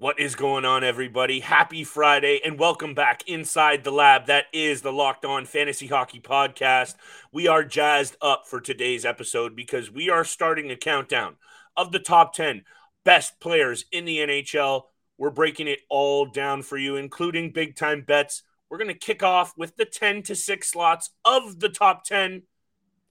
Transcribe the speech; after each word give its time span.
What 0.00 0.20
is 0.20 0.36
going 0.36 0.64
on, 0.64 0.84
everybody? 0.84 1.40
Happy 1.40 1.82
Friday 1.82 2.40
and 2.44 2.56
welcome 2.56 2.94
back 2.94 3.26
inside 3.26 3.82
the 3.82 3.90
lab. 3.90 4.26
That 4.26 4.44
is 4.52 4.80
the 4.80 4.92
Locked 4.92 5.24
On 5.24 5.44
Fantasy 5.44 5.88
Hockey 5.88 6.20
Podcast. 6.20 6.94
We 7.32 7.48
are 7.48 7.64
jazzed 7.64 8.14
up 8.22 8.46
for 8.46 8.60
today's 8.60 9.04
episode 9.04 9.56
because 9.56 9.90
we 9.90 10.08
are 10.08 10.22
starting 10.22 10.70
a 10.70 10.76
countdown 10.76 11.34
of 11.76 11.90
the 11.90 11.98
top 11.98 12.32
10 12.32 12.62
best 13.04 13.40
players 13.40 13.86
in 13.90 14.04
the 14.04 14.18
NHL. 14.18 14.82
We're 15.18 15.30
breaking 15.30 15.66
it 15.66 15.80
all 15.90 16.26
down 16.26 16.62
for 16.62 16.78
you, 16.78 16.94
including 16.94 17.50
big 17.50 17.74
time 17.74 18.02
bets. 18.02 18.44
We're 18.70 18.78
going 18.78 18.86
to 18.86 18.94
kick 18.94 19.24
off 19.24 19.58
with 19.58 19.76
the 19.76 19.84
10 19.84 20.22
to 20.22 20.36
6 20.36 20.70
slots 20.70 21.10
of 21.24 21.58
the 21.58 21.70
top 21.70 22.04
10. 22.04 22.44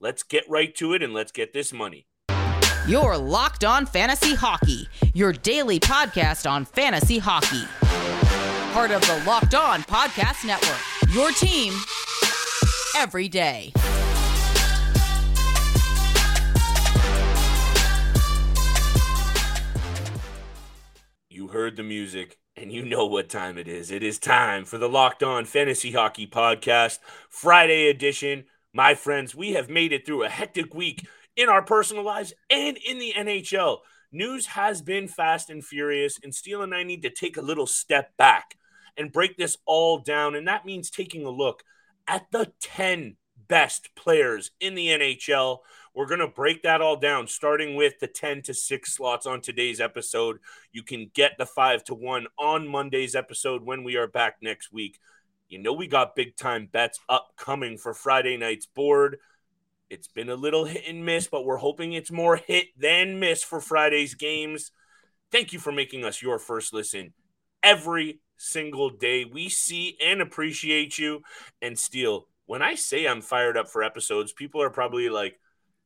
Let's 0.00 0.22
get 0.22 0.48
right 0.48 0.74
to 0.76 0.94
it 0.94 1.02
and 1.02 1.12
let's 1.12 1.32
get 1.32 1.52
this 1.52 1.70
money. 1.70 2.07
Your 2.88 3.18
Locked 3.18 3.64
On 3.64 3.84
Fantasy 3.84 4.34
Hockey, 4.34 4.88
your 5.12 5.30
daily 5.30 5.78
podcast 5.78 6.50
on 6.50 6.64
fantasy 6.64 7.18
hockey. 7.18 7.66
Part 8.72 8.92
of 8.92 9.02
the 9.02 9.22
Locked 9.26 9.54
On 9.54 9.82
Podcast 9.82 10.46
Network, 10.46 10.80
your 11.14 11.30
team 11.32 11.74
every 12.96 13.28
day. 13.28 13.74
You 21.28 21.48
heard 21.48 21.76
the 21.76 21.82
music 21.82 22.38
and 22.56 22.72
you 22.72 22.86
know 22.86 23.04
what 23.04 23.28
time 23.28 23.58
it 23.58 23.68
is. 23.68 23.90
It 23.90 24.02
is 24.02 24.18
time 24.18 24.64
for 24.64 24.78
the 24.78 24.88
Locked 24.88 25.22
On 25.22 25.44
Fantasy 25.44 25.92
Hockey 25.92 26.26
Podcast, 26.26 27.00
Friday 27.28 27.90
edition. 27.90 28.46
My 28.72 28.94
friends, 28.94 29.34
we 29.34 29.52
have 29.52 29.68
made 29.68 29.92
it 29.92 30.06
through 30.06 30.24
a 30.24 30.30
hectic 30.30 30.74
week 30.74 31.06
in 31.38 31.48
our 31.48 31.62
personal 31.62 32.04
lives 32.04 32.34
and 32.50 32.76
in 32.76 32.98
the 32.98 33.14
NHL. 33.16 33.78
News 34.10 34.46
has 34.46 34.82
been 34.82 35.06
fast 35.06 35.48
and 35.48 35.64
furious, 35.64 36.18
and 36.22 36.34
Steele 36.34 36.62
and 36.62 36.74
I 36.74 36.82
need 36.82 37.02
to 37.02 37.10
take 37.10 37.36
a 37.36 37.42
little 37.42 37.66
step 37.66 38.14
back 38.16 38.58
and 38.96 39.12
break 39.12 39.36
this 39.36 39.56
all 39.64 39.98
down. 39.98 40.34
And 40.34 40.48
that 40.48 40.66
means 40.66 40.90
taking 40.90 41.24
a 41.24 41.30
look 41.30 41.62
at 42.08 42.26
the 42.32 42.52
10 42.60 43.16
best 43.46 43.94
players 43.94 44.50
in 44.60 44.74
the 44.74 44.88
NHL. 44.88 45.58
We're 45.94 46.06
going 46.06 46.20
to 46.20 46.26
break 46.26 46.62
that 46.62 46.80
all 46.80 46.96
down, 46.96 47.28
starting 47.28 47.76
with 47.76 48.00
the 48.00 48.08
10 48.08 48.42
to 48.42 48.54
6 48.54 48.92
slots 48.92 49.26
on 49.26 49.40
today's 49.40 49.80
episode. 49.80 50.38
You 50.72 50.82
can 50.82 51.10
get 51.14 51.38
the 51.38 51.46
5 51.46 51.84
to 51.84 51.94
1 51.94 52.26
on 52.38 52.66
Monday's 52.66 53.14
episode 53.14 53.62
when 53.62 53.84
we 53.84 53.96
are 53.96 54.08
back 54.08 54.36
next 54.42 54.72
week. 54.72 54.98
You 55.48 55.58
know, 55.58 55.72
we 55.72 55.86
got 55.86 56.16
big 56.16 56.36
time 56.36 56.68
bets 56.70 56.98
upcoming 57.08 57.78
for 57.78 57.94
Friday 57.94 58.36
night's 58.36 58.66
board. 58.66 59.18
It's 59.90 60.08
been 60.08 60.28
a 60.28 60.34
little 60.34 60.66
hit 60.66 60.84
and 60.86 61.04
miss, 61.04 61.28
but 61.28 61.44
we're 61.44 61.56
hoping 61.56 61.92
it's 61.92 62.10
more 62.10 62.36
hit 62.36 62.66
than 62.76 63.18
miss 63.18 63.42
for 63.42 63.60
Friday's 63.60 64.14
games. 64.14 64.70
Thank 65.32 65.52
you 65.52 65.58
for 65.58 65.72
making 65.72 66.04
us 66.04 66.20
your 66.20 66.38
first 66.38 66.74
listen 66.74 67.14
every 67.62 68.20
single 68.36 68.90
day. 68.90 69.24
We 69.24 69.48
see 69.48 69.96
and 70.04 70.20
appreciate 70.20 70.98
you. 70.98 71.22
And 71.62 71.78
Steele, 71.78 72.26
when 72.46 72.60
I 72.60 72.74
say 72.74 73.06
I'm 73.06 73.22
fired 73.22 73.56
up 73.56 73.68
for 73.68 73.82
episodes, 73.82 74.32
people 74.32 74.62
are 74.62 74.70
probably 74.70 75.08
like, 75.08 75.38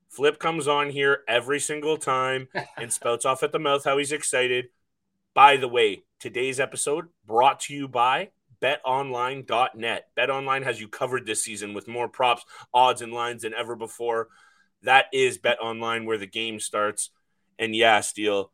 Flip 0.08 0.38
comes 0.38 0.68
on 0.68 0.90
here 0.90 1.20
every 1.26 1.58
single 1.58 1.96
time 1.96 2.48
and 2.76 2.92
spouts 2.92 3.24
off 3.24 3.42
at 3.42 3.52
the 3.52 3.58
mouth 3.58 3.84
how 3.84 3.98
he's 3.98 4.12
excited. 4.12 4.66
By 5.32 5.56
the 5.56 5.68
way, 5.68 6.02
today's 6.20 6.60
episode 6.60 7.06
brought 7.26 7.60
to 7.60 7.74
you 7.74 7.88
by 7.88 8.30
betonline.net. 8.62 10.06
BetOnline 10.16 10.64
has 10.64 10.80
you 10.80 10.88
covered 10.88 11.26
this 11.26 11.42
season 11.42 11.74
with 11.74 11.88
more 11.88 12.08
props, 12.08 12.44
odds, 12.72 13.02
and 13.02 13.12
lines 13.12 13.42
than 13.42 13.54
ever 13.54 13.76
before. 13.76 14.28
That 14.82 15.06
is 15.12 15.38
BetOnline 15.38 16.06
where 16.06 16.18
the 16.18 16.26
game 16.26 16.60
starts. 16.60 17.10
And 17.58 17.74
yeah, 17.74 18.00
Steele, 18.00 18.52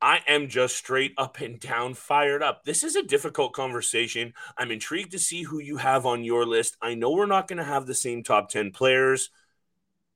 I 0.00 0.20
am 0.28 0.48
just 0.48 0.76
straight 0.76 1.12
up 1.18 1.40
and 1.40 1.58
down 1.58 1.94
fired 1.94 2.42
up. 2.42 2.64
This 2.64 2.84
is 2.84 2.94
a 2.94 3.02
difficult 3.02 3.52
conversation. 3.52 4.32
I'm 4.56 4.70
intrigued 4.70 5.12
to 5.12 5.18
see 5.18 5.42
who 5.42 5.58
you 5.58 5.76
have 5.78 6.06
on 6.06 6.22
your 6.24 6.46
list. 6.46 6.76
I 6.80 6.94
know 6.94 7.10
we're 7.10 7.26
not 7.26 7.48
going 7.48 7.56
to 7.56 7.64
have 7.64 7.86
the 7.86 7.94
same 7.94 8.22
top 8.22 8.48
10 8.48 8.70
players. 8.70 9.30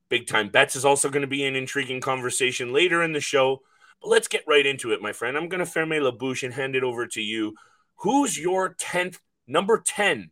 Big 0.08 0.26
time 0.26 0.50
bets 0.50 0.76
is 0.76 0.84
also 0.84 1.08
going 1.08 1.22
to 1.22 1.26
be 1.26 1.44
an 1.44 1.56
intriguing 1.56 2.00
conversation 2.00 2.72
later 2.72 3.02
in 3.02 3.12
the 3.12 3.20
show. 3.20 3.62
But 4.00 4.10
let's 4.10 4.28
get 4.28 4.44
right 4.46 4.64
into 4.64 4.92
it, 4.92 5.02
my 5.02 5.12
friend. 5.12 5.36
I'm 5.36 5.48
going 5.48 5.64
to 5.64 5.66
ferme 5.66 6.00
la 6.00 6.10
bouche 6.10 6.44
and 6.44 6.54
hand 6.54 6.76
it 6.76 6.84
over 6.84 7.06
to 7.08 7.20
you. 7.20 7.54
Who's 8.02 8.36
your 8.36 8.74
10th, 8.74 9.18
number 9.46 9.78
10 9.78 10.30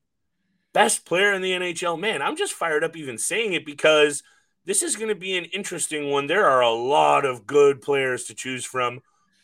best 0.72 1.04
player 1.06 1.32
in 1.32 1.40
the 1.40 1.52
NHL? 1.52 1.98
Man, 2.00 2.20
I'm 2.20 2.36
just 2.36 2.52
fired 2.52 2.82
up 2.82 2.96
even 2.96 3.16
saying 3.16 3.52
it 3.52 3.64
because 3.64 4.24
this 4.64 4.82
is 4.82 4.96
going 4.96 5.08
to 5.08 5.14
be 5.14 5.38
an 5.38 5.44
interesting 5.46 6.10
one. 6.10 6.26
There 6.26 6.46
are 6.46 6.62
a 6.62 6.72
lot 6.72 7.24
of 7.24 7.46
good 7.46 7.80
players 7.80 8.24
to 8.24 8.34
choose 8.34 8.64
from. 8.64 9.00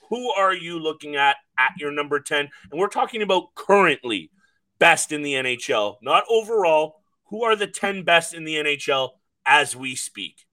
Who 0.09 0.31
are 0.33 0.53
you 0.53 0.79
looking 0.79 1.15
at 1.15 1.37
at 1.57 1.73
your 1.79 1.93
number 1.93 2.19
10? 2.19 2.49
And 2.71 2.81
we're 2.81 2.89
talking 2.89 3.23
about 3.23 3.55
currently 3.55 4.33
best 4.81 5.13
in 5.13 5.23
the 5.23 5.35
NHL, 5.35 5.97
not 6.03 6.25
overall. 6.29 6.97
Who 7.27 7.45
are 7.45 7.55
the 7.55 7.69
10 7.69 8.03
best 8.03 8.35
in 8.35 8.45
the 8.45 8.57
NHL 8.57 9.11
as 9.45 9.77
we 9.77 9.95
speak? 9.95 10.47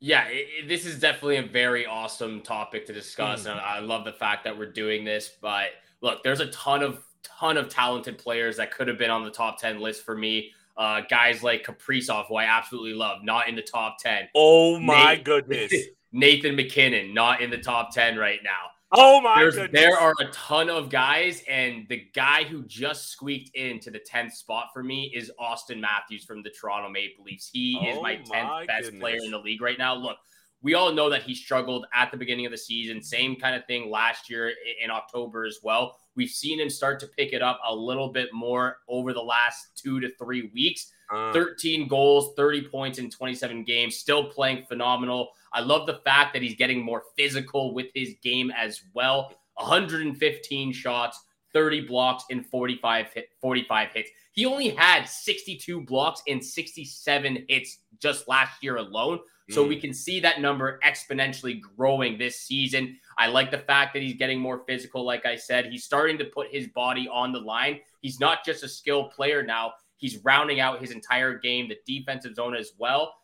Yeah, 0.00 0.26
it, 0.28 0.46
it, 0.58 0.68
this 0.68 0.86
is 0.86 0.98
definitely 0.98 1.36
a 1.36 1.42
very 1.42 1.84
awesome 1.84 2.40
topic 2.40 2.86
to 2.86 2.94
discuss. 2.94 3.44
Mm. 3.44 3.52
And 3.52 3.60
I 3.60 3.80
love 3.80 4.06
the 4.06 4.12
fact 4.12 4.44
that 4.44 4.56
we're 4.56 4.72
doing 4.72 5.04
this. 5.04 5.30
But 5.40 5.68
look, 6.00 6.22
there's 6.22 6.40
a 6.40 6.46
ton 6.46 6.82
of 6.82 7.04
ton 7.40 7.56
of 7.56 7.68
talented 7.68 8.18
players 8.18 8.58
that 8.58 8.70
could 8.70 8.86
have 8.86 8.98
been 8.98 9.10
on 9.10 9.24
the 9.24 9.30
top 9.30 9.58
10 9.58 9.80
list 9.80 10.04
for 10.04 10.16
me. 10.16 10.52
Uh, 10.76 11.00
guys 11.08 11.42
like 11.42 11.64
Kaprizov, 11.64 12.26
who 12.26 12.36
I 12.36 12.44
absolutely 12.44 12.94
love, 12.94 13.22
not 13.22 13.48
in 13.48 13.56
the 13.56 13.62
top 13.62 13.98
10. 13.98 14.28
Oh 14.34 14.78
my 14.78 15.14
Nate, 15.14 15.24
goodness. 15.24 15.72
Nathan 16.12 16.56
MacKinnon, 16.56 17.14
not 17.14 17.40
in 17.40 17.50
the 17.50 17.58
top 17.58 17.94
10 17.94 18.16
right 18.16 18.40
now. 18.42 18.70
Oh 18.92 19.20
my 19.20 19.36
There's, 19.38 19.54
goodness. 19.54 19.80
There 19.80 19.96
are 19.96 20.14
a 20.20 20.24
ton 20.32 20.68
of 20.68 20.90
guys, 20.90 21.44
and 21.48 21.86
the 21.88 22.06
guy 22.12 22.42
who 22.42 22.64
just 22.64 23.08
squeaked 23.08 23.54
into 23.54 23.90
the 23.90 24.00
10th 24.00 24.32
spot 24.32 24.68
for 24.72 24.82
me 24.82 25.12
is 25.14 25.30
Auston 25.40 25.80
Matthews 25.80 26.24
from 26.24 26.42
the 26.42 26.50
Toronto 26.50 26.88
Maple 26.88 27.24
Leafs. 27.24 27.48
He 27.52 27.78
oh 27.80 27.86
is 27.86 28.02
my 28.02 28.16
10th 28.16 28.48
my 28.48 28.66
best 28.66 28.86
goodness. 28.86 29.00
player 29.00 29.18
in 29.24 29.30
the 29.30 29.38
league 29.38 29.62
right 29.62 29.78
now. 29.78 29.94
Look, 29.94 30.16
we 30.62 30.74
all 30.74 30.92
know 30.92 31.08
that 31.08 31.22
he 31.22 31.34
struggled 31.34 31.86
at 31.94 32.10
the 32.10 32.16
beginning 32.16 32.46
of 32.46 32.52
the 32.52 32.58
season. 32.58 33.02
Same 33.02 33.36
kind 33.36 33.54
of 33.54 33.64
thing 33.66 33.90
last 33.90 34.28
year 34.28 34.52
in 34.82 34.90
October 34.90 35.44
as 35.44 35.60
well. 35.62 35.96
We've 36.16 36.30
seen 36.30 36.60
him 36.60 36.68
start 36.68 37.00
to 37.00 37.06
pick 37.06 37.32
it 37.32 37.42
up 37.42 37.60
a 37.66 37.74
little 37.74 38.08
bit 38.08 38.28
more 38.32 38.78
over 38.88 39.12
the 39.12 39.22
last 39.22 39.68
two 39.74 40.00
to 40.00 40.10
three 40.16 40.50
weeks. 40.54 40.92
Uh, 41.10 41.32
13 41.32 41.88
goals, 41.88 42.34
30 42.36 42.68
points 42.68 42.98
in 42.98 43.10
27 43.10 43.64
games, 43.64 43.96
still 43.96 44.24
playing 44.24 44.64
phenomenal. 44.66 45.30
I 45.52 45.60
love 45.60 45.86
the 45.86 46.00
fact 46.04 46.32
that 46.34 46.42
he's 46.42 46.54
getting 46.54 46.82
more 46.82 47.04
physical 47.16 47.74
with 47.74 47.86
his 47.94 48.14
game 48.22 48.52
as 48.56 48.82
well. 48.94 49.32
115 49.54 50.72
shots, 50.72 51.24
30 51.52 51.86
blocks, 51.86 52.24
and 52.30 52.46
45 52.46 53.12
hit, 53.12 53.30
45 53.40 53.88
hits. 53.92 54.10
He 54.32 54.46
only 54.46 54.68
had 54.68 55.06
62 55.06 55.80
blocks 55.82 56.22
and 56.28 56.44
67 56.44 57.44
hits 57.48 57.78
just 57.98 58.28
last 58.28 58.62
year 58.62 58.76
alone. 58.76 59.18
So 59.50 59.66
we 59.66 59.76
mm. 59.76 59.80
can 59.80 59.94
see 59.94 60.20
that 60.20 60.40
number 60.40 60.78
exponentially 60.84 61.60
growing 61.60 62.18
this 62.18 62.40
season. 62.40 62.98
I 63.18 63.26
like 63.26 63.50
the 63.50 63.58
fact 63.58 63.94
that 63.94 64.02
he's 64.02 64.14
getting 64.14 64.38
more 64.38 64.62
physical. 64.66 65.04
Like 65.04 65.26
I 65.26 65.36
said, 65.36 65.66
he's 65.66 65.84
starting 65.84 66.18
to 66.18 66.24
put 66.24 66.48
his 66.50 66.68
body 66.68 67.08
on 67.08 67.32
the 67.32 67.40
line. 67.40 67.80
He's 68.00 68.20
not 68.20 68.44
just 68.44 68.62
a 68.62 68.68
skilled 68.68 69.10
player 69.10 69.42
now, 69.42 69.72
he's 69.96 70.18
rounding 70.24 70.60
out 70.60 70.80
his 70.80 70.90
entire 70.90 71.38
game, 71.38 71.68
the 71.68 71.76
defensive 71.86 72.34
zone 72.34 72.56
as 72.56 72.72
well. 72.78 73.14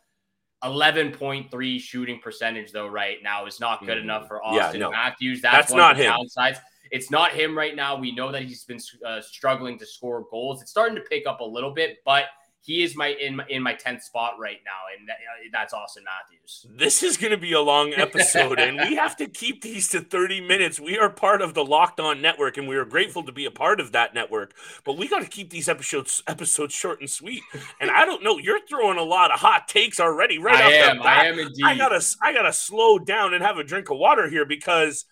11.3 0.63 1.79
shooting 1.79 2.19
percentage, 2.19 2.71
though, 2.71 2.87
right 2.87 3.17
now 3.23 3.45
is 3.45 3.59
not 3.59 3.85
good 3.85 3.97
mm. 3.97 4.03
enough 4.03 4.27
for 4.27 4.41
Auston 4.45 4.73
yeah, 4.73 4.79
no. 4.79 4.91
Matthews. 4.91 5.41
That's, 5.41 5.67
That's 5.67 5.73
not 5.73 5.97
him. 5.97 6.11
downsides. 6.11 6.57
It's 6.89 7.11
not 7.11 7.31
him 7.31 7.55
right 7.55 7.75
now. 7.75 7.97
We 7.97 8.13
know 8.13 8.31
that 8.31 8.43
he's 8.43 8.63
been 8.63 8.79
uh, 9.05 9.21
struggling 9.21 9.77
to 9.79 9.85
score 9.85 10.25
goals. 10.31 10.61
It's 10.61 10.71
starting 10.71 10.95
to 10.95 11.01
pick 11.01 11.27
up 11.27 11.41
a 11.41 11.43
little 11.43 11.73
bit, 11.73 11.97
but 12.05 12.25
he 12.67 12.83
is 12.83 12.97
my 12.97 13.07
in 13.07 13.37
my 13.37 13.45
in 13.49 13.63
my 13.63 13.73
tenth 13.73 14.03
spot 14.03 14.33
right 14.37 14.59
now, 14.65 14.93
and 14.99 15.07
that, 15.07 15.13
uh, 15.13 15.47
that's 15.53 15.73
Auston 15.73 16.03
Matthews. 16.03 16.67
This 16.69 17.01
is 17.01 17.15
going 17.15 17.31
to 17.31 17.37
be 17.37 17.53
a 17.53 17.61
long 17.61 17.93
episode, 17.93 18.59
and 18.59 18.77
we 18.77 18.95
have 18.95 19.15
to 19.15 19.25
keep 19.25 19.61
these 19.61 19.87
to 19.89 20.01
thirty 20.01 20.41
minutes. 20.41 20.77
We 20.77 20.97
are 20.97 21.09
part 21.09 21.41
of 21.41 21.53
the 21.53 21.63
Locked 21.63 22.01
On 22.01 22.21
Network, 22.21 22.57
and 22.57 22.67
we 22.67 22.75
are 22.75 22.83
grateful 22.83 23.23
to 23.23 23.31
be 23.31 23.45
a 23.45 23.51
part 23.51 23.79
of 23.79 23.93
that 23.93 24.13
network. 24.13 24.53
But 24.83 24.97
we 24.97 25.07
got 25.07 25.21
to 25.21 25.29
keep 25.29 25.49
these 25.49 25.69
episodes 25.69 26.21
episodes 26.27 26.73
short 26.73 26.99
and 26.99 27.09
sweet. 27.09 27.41
And 27.79 27.89
I 27.89 28.05
don't 28.05 28.21
know, 28.21 28.37
you're 28.37 28.59
throwing 28.67 28.97
a 28.97 29.03
lot 29.03 29.31
of 29.31 29.39
hot 29.39 29.69
takes 29.69 29.97
already. 29.97 30.37
Right 30.37 30.55
I 30.55 30.65
off 30.65 30.89
am, 30.89 30.97
the 30.97 31.03
bat, 31.03 31.19
I 31.19 31.25
am 31.27 31.39
indeed. 31.39 31.63
I 31.63 31.77
gotta 31.77 32.01
I 32.21 32.33
gotta 32.33 32.51
slow 32.51 32.99
down 32.99 33.33
and 33.33 33.41
have 33.41 33.57
a 33.57 33.63
drink 33.63 33.89
of 33.89 33.97
water 33.97 34.29
here 34.29 34.45
because 34.45 35.05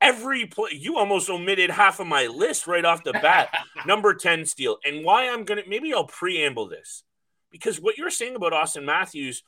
every 0.00 0.46
play 0.46 0.70
you 0.72 0.98
almost 0.98 1.28
omitted 1.28 1.70
half 1.70 2.00
of 2.00 2.06
my 2.06 2.26
list 2.26 2.66
right 2.66 2.84
off 2.84 3.04
the 3.04 3.12
bat. 3.12 3.50
Number 3.86 4.14
10 4.14 4.46
Steele. 4.46 4.78
And 4.84 5.04
why 5.04 5.28
i'm 5.28 5.44
gonna 5.44 5.62
maybe 5.68 5.92
i'll 5.92 6.04
preamble 6.04 6.68
this. 6.68 7.02
Because 7.50 7.80
what 7.80 7.98
you're 7.98 8.10
saying 8.10 8.36
about 8.36 8.52
auston 8.52 8.84
matthews 8.84 9.42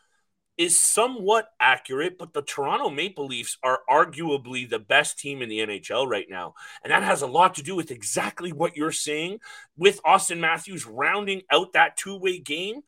is 0.58 0.78
somewhat 0.78 1.49
accurate 1.58 2.19
but 2.19 2.34
the 2.34 2.43
toronto 2.43 2.90
maple 2.90 3.26
leafs 3.26 3.56
are 3.62 3.81
arguably 3.88 4.69
the 4.69 4.78
best 4.78 5.19
team 5.19 5.40
in 5.40 5.49
the 5.49 5.60
nhl 5.60 6.06
right 6.06 6.26
now. 6.28 6.55
And 6.82 6.90
that 6.90 7.02
has 7.02 7.22
a 7.22 7.26
lot 7.26 7.55
to 7.55 7.62
do 7.62 7.75
with 7.75 7.90
exactly 7.90 8.52
what 8.52 8.76
you're 8.76 8.93
saying 8.93 9.38
with 9.76 10.02
auston 10.02 10.38
matthews 10.38 10.87
rounding 10.87 11.43
out 11.50 11.72
that 11.72 11.96
two-way 11.96 12.38
game. 12.38 12.82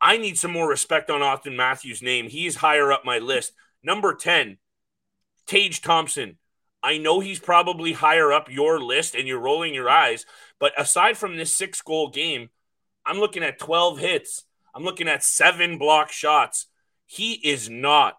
I 0.00 0.16
need 0.16 0.36
some 0.38 0.52
more 0.52 0.68
respect 0.68 1.10
on 1.10 1.20
auston 1.20 1.56
matthews 1.56 2.02
name. 2.02 2.28
He's 2.28 2.56
higher 2.56 2.92
up 2.92 3.04
my 3.04 3.18
list. 3.18 3.52
Number 3.82 4.14
10 4.14 4.58
tage 5.44 5.80
thompson 5.82 6.38
I 6.82 6.98
know 6.98 7.20
he's 7.20 7.38
probably 7.38 7.92
higher 7.92 8.32
up 8.32 8.50
your 8.50 8.80
list 8.80 9.14
and 9.14 9.28
you're 9.28 9.38
rolling 9.38 9.74
your 9.74 9.88
eyes, 9.88 10.26
but 10.58 10.72
aside 10.80 11.16
from 11.16 11.36
this 11.36 11.54
six 11.54 11.80
goal 11.80 12.08
game, 12.08 12.50
I'm 13.06 13.18
looking 13.18 13.42
at 13.42 13.58
12 13.58 13.98
hits. 13.98 14.44
I'm 14.74 14.84
looking 14.84 15.08
at 15.08 15.22
seven 15.22 15.78
block 15.78 16.10
shots. 16.10 16.66
He 17.06 17.34
is 17.34 17.68
not 17.68 18.18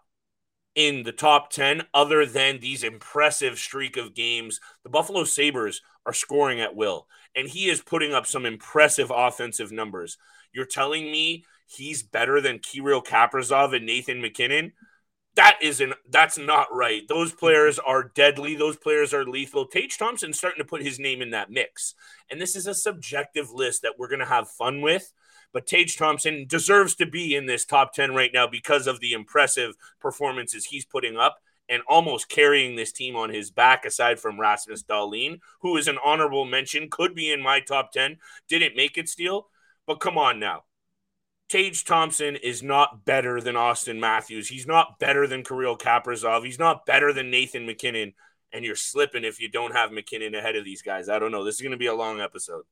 in 0.74 1.02
the 1.02 1.12
top 1.12 1.50
10 1.50 1.82
other 1.92 2.26
than 2.26 2.58
these 2.58 2.82
impressive 2.82 3.58
streak 3.58 3.96
of 3.96 4.14
games. 4.14 4.60
The 4.82 4.90
Buffalo 4.90 5.24
Sabres 5.24 5.82
are 6.06 6.12
scoring 6.12 6.60
at 6.60 6.74
will, 6.76 7.06
and 7.34 7.48
he 7.48 7.68
is 7.68 7.80
putting 7.80 8.12
up 8.12 8.26
some 8.26 8.46
impressive 8.46 9.12
offensive 9.14 9.72
numbers. 9.72 10.18
You're 10.52 10.64
telling 10.64 11.04
me 11.04 11.44
he's 11.66 12.02
better 12.02 12.40
than 12.40 12.58
Kirill 12.58 13.02
Kaprizov 13.02 13.74
and 13.74 13.86
Nathan 13.86 14.20
MacKinnon? 14.20 14.72
That 15.36 15.58
isn't 15.60 15.94
that's 16.08 16.38
not 16.38 16.68
right. 16.72 17.02
Those 17.08 17.32
players 17.32 17.78
are 17.80 18.04
deadly. 18.14 18.54
Those 18.54 18.76
players 18.76 19.12
are 19.12 19.24
lethal. 19.24 19.66
Tage 19.66 19.98
Thompson's 19.98 20.38
starting 20.38 20.60
to 20.62 20.68
put 20.68 20.82
his 20.82 21.00
name 21.00 21.20
in 21.20 21.30
that 21.30 21.50
mix. 21.50 21.94
And 22.30 22.40
this 22.40 22.54
is 22.54 22.66
a 22.66 22.74
subjective 22.74 23.50
list 23.50 23.82
that 23.82 23.98
we're 23.98 24.08
gonna 24.08 24.26
have 24.26 24.48
fun 24.48 24.80
with. 24.80 25.12
But 25.52 25.66
Tage 25.66 25.96
Thompson 25.96 26.46
deserves 26.46 26.94
to 26.96 27.06
be 27.06 27.34
in 27.34 27.46
this 27.46 27.64
top 27.64 27.94
10 27.94 28.14
right 28.14 28.30
now 28.32 28.46
because 28.46 28.86
of 28.86 29.00
the 29.00 29.12
impressive 29.12 29.74
performances 30.00 30.66
he's 30.66 30.84
putting 30.84 31.16
up 31.16 31.38
and 31.68 31.82
almost 31.88 32.28
carrying 32.28 32.76
this 32.76 32.92
team 32.92 33.16
on 33.16 33.30
his 33.30 33.50
back, 33.50 33.84
aside 33.84 34.20
from 34.20 34.38
Rasmus 34.38 34.82
Dahlin, 34.82 35.40
who 35.60 35.76
is 35.76 35.88
an 35.88 35.98
honorable 36.04 36.44
mention, 36.44 36.88
could 36.90 37.14
be 37.14 37.32
in 37.32 37.42
my 37.42 37.60
top 37.60 37.92
10, 37.92 38.18
didn't 38.48 38.76
make 38.76 38.98
it 38.98 39.08
Steele. 39.08 39.48
But 39.86 40.00
come 40.00 40.18
on 40.18 40.38
now. 40.38 40.64
Tage 41.48 41.84
Thompson 41.84 42.36
is 42.36 42.62
not 42.62 43.04
better 43.04 43.40
than 43.40 43.54
Auston 43.54 43.98
Matthews. 44.00 44.48
He's 44.48 44.66
not 44.66 44.98
better 44.98 45.26
than 45.26 45.44
Kirill 45.44 45.76
Kaprizov. 45.76 46.44
He's 46.44 46.58
not 46.58 46.86
better 46.86 47.12
than 47.12 47.30
Nathan 47.30 47.66
MacKinnon. 47.66 48.14
And 48.52 48.64
you're 48.64 48.76
slipping 48.76 49.24
if 49.24 49.40
you 49.40 49.48
don't 49.48 49.74
have 49.74 49.92
MacKinnon 49.92 50.34
ahead 50.34 50.56
of 50.56 50.64
these 50.64 50.82
guys. 50.82 51.08
I 51.08 51.18
don't 51.18 51.32
know. 51.32 51.44
This 51.44 51.56
is 51.56 51.60
going 51.60 51.72
to 51.72 51.76
be 51.76 51.86
a 51.86 51.94
long 51.94 52.20
episode 52.20 52.64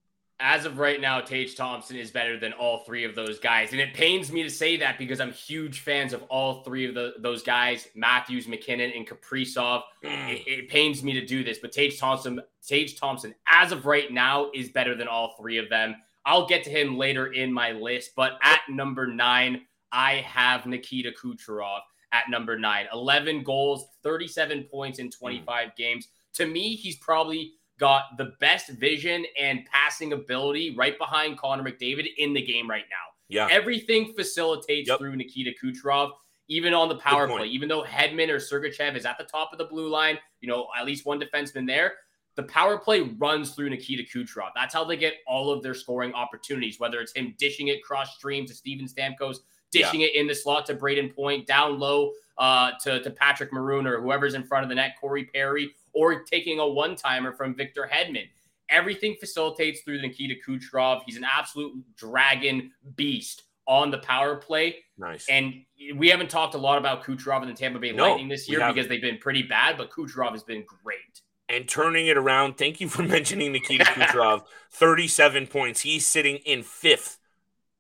as 0.42 0.64
of 0.64 0.78
right 0.78 1.00
now, 1.00 1.20
Tage 1.20 1.54
Thompson 1.54 1.96
is 1.96 2.10
better 2.10 2.36
than 2.36 2.52
all 2.52 2.78
three 2.78 3.04
of 3.04 3.14
those 3.14 3.38
guys. 3.38 3.70
And 3.70 3.80
it 3.80 3.94
pains 3.94 4.32
me 4.32 4.42
to 4.42 4.50
say 4.50 4.76
that 4.78 4.98
because 4.98 5.20
I'm 5.20 5.32
huge 5.32 5.80
fans 5.80 6.12
of 6.12 6.22
all 6.24 6.64
three 6.64 6.84
of 6.86 6.94
the, 6.94 7.14
those 7.19 7.44
guys, 7.44 7.86
Matthews, 7.94 8.48
MacKinnon, 8.48 8.92
and 8.96 9.08
Kaprizov. 9.08 9.82
Mm. 10.04 10.34
It, 10.34 10.42
it, 10.48 10.69
pains 10.69 11.02
me 11.04 11.12
to 11.12 11.24
do 11.24 11.44
this, 11.44 11.58
but 11.58 11.70
Tage 11.70 11.98
Thompson, 11.98 12.40
Tage 12.66 12.98
Thompson, 12.98 13.34
as 13.46 13.70
of 13.70 13.86
right 13.86 14.10
now, 14.10 14.50
is 14.52 14.69
better 14.70 14.96
than 14.96 15.06
all 15.06 15.36
three 15.38 15.58
of 15.58 15.69
them. 15.69 15.94
I'll 16.24 16.46
get 16.46 16.64
to 16.64 16.70
him 16.70 16.96
later 16.96 17.32
in 17.32 17.52
my 17.52 17.72
list, 17.72 18.12
but 18.16 18.32
at 18.42 18.60
number 18.69 19.06
nine, 19.06 19.62
I 19.90 20.16
have 20.16 20.66
Nikita 20.66 21.12
Kucherov 21.12 21.80
at 22.12 22.28
number 22.30 22.58
nine. 22.58 22.86
11 22.92 23.42
goals, 23.42 23.86
37 24.02 24.64
points 24.70 24.98
in 24.98 25.10
25 25.10 25.69
mm. 25.69 25.76
games. 25.76 26.08
To 26.34 26.46
me, 26.46 26.76
he's 26.76 26.96
probably 26.96 27.54
got 27.78 28.16
the 28.16 28.32
best 28.38 28.69
vision 28.70 29.24
and 29.38 29.66
passing 29.66 30.12
ability 30.12 30.74
right 30.76 30.96
behind 30.98 31.38
Connor 31.38 31.64
McDavid 31.64 32.06
in 32.19 32.32
the 32.32 32.42
game 32.42 32.69
right 32.69 32.84
now. 32.90 33.12
Yeah. 33.28 33.48
Everything 33.50 34.12
facilitates 34.14 34.88
yep. 34.88 34.98
through 34.98 35.16
Nikita 35.16 35.52
Kucherov, 35.62 36.12
even 36.48 36.74
on 36.74 36.88
the 36.88 36.96
power 36.96 37.26
play. 37.26 37.46
Even 37.46 37.69
though 37.69 37.82
Hedman 37.82 38.28
or 38.28 38.36
Sergachev 38.36 38.94
is 38.94 39.06
at 39.06 39.19
the 39.19 39.24
top 39.24 39.52
of 39.52 39.58
the 39.58 39.64
blue 39.64 39.88
line, 39.88 40.19
you 40.40 40.48
know, 40.48 40.69
at 40.78 40.86
least 40.86 41.06
one 41.06 41.20
defenseman 41.20 41.66
there. 41.66 41.94
The 42.34 42.44
power 42.44 42.79
play 42.79 43.00
runs 43.00 43.55
through 43.55 43.70
Nikita 43.70 44.05
Kucherov. 44.05 44.50
That's 44.55 44.73
how 44.73 44.84
they 44.84 44.96
get 44.96 45.14
all 45.26 45.50
of 45.50 45.62
their 45.62 45.75
scoring 45.75 46.14
opportunities, 46.14 46.81
whether 46.81 47.00
it's 47.00 47.12
him 47.12 47.34
dishing 47.38 47.69
it 47.69 47.82
cross 47.82 48.17
stream 48.17 48.46
to 48.46 48.55
Steven 48.55 48.87
Stamkos, 48.87 49.38
dishing 49.70 50.00
yeah. 50.00 50.08
it 50.08 50.17
in 50.17 50.26
the 50.26 50.34
slot 50.34 50.67
to 50.67 50.75
Brayden 50.75 51.14
Point, 51.14 51.46
down 51.46 51.79
low 51.79 52.12
uh, 52.38 52.73
to, 52.82 53.02
to 53.02 53.11
Patrick 53.11 53.52
Maroon 53.52 53.87
or 53.87 54.00
whoever's 54.00 54.34
in 54.34 54.44
front 54.44 54.62
of 54.62 54.69
the 54.69 54.75
net, 54.75 54.94
Corey 55.00 55.25
Perry, 55.25 55.75
or 55.93 56.23
taking 56.23 56.58
a 56.58 56.67
one 56.67 56.96
timer 56.96 57.32
from 57.32 57.55
Victor 57.55 57.88
Hedman. 57.93 58.25
Everything 58.69 59.17
facilitates 59.20 59.82
through 59.82 60.00
Nikita 60.00 60.37
Kucherov. 60.46 61.02
He's 61.05 61.19
an 61.19 61.26
absolute 61.31 61.75
dragon 61.96 62.73
beast 62.96 63.43
on 63.67 63.90
the 63.90 63.99
power 63.99 64.37
play. 64.37 64.76
Nice. 64.99 65.29
And 65.29 65.64
we 65.96 66.08
haven't 66.08 66.31
talked 66.31 66.55
a 66.55 66.58
lot 66.58 66.79
about 66.79 67.05
Kucherov 67.05 67.43
and 67.43 67.50
the 67.50 67.55
Tampa 67.55 67.79
Bay 67.79 67.93
no, 67.93 68.08
Lightning 68.08 68.29
this 68.29 68.49
year 68.49 68.67
because 68.67 68.88
they've 68.88 69.02
been 69.02 69.19
pretty 69.19 69.43
bad, 69.43 69.76
but 69.76 69.90
Kucherov 69.90 70.32
has 70.32 70.43
been 70.43 70.64
great. 70.82 71.20
And 71.52 71.69
turning 71.69 72.06
it 72.06 72.16
around, 72.16 72.56
thank 72.56 72.81
you 72.81 72.88
for 72.88 73.02
mentioning 73.16 73.52
Nikita 73.52 73.84
Kucherov. 73.84 74.44
37 74.72 75.46
points. 75.46 75.81
He's 75.81 76.06
sitting 76.06 76.37
in 76.38 76.62
fifth 76.62 77.19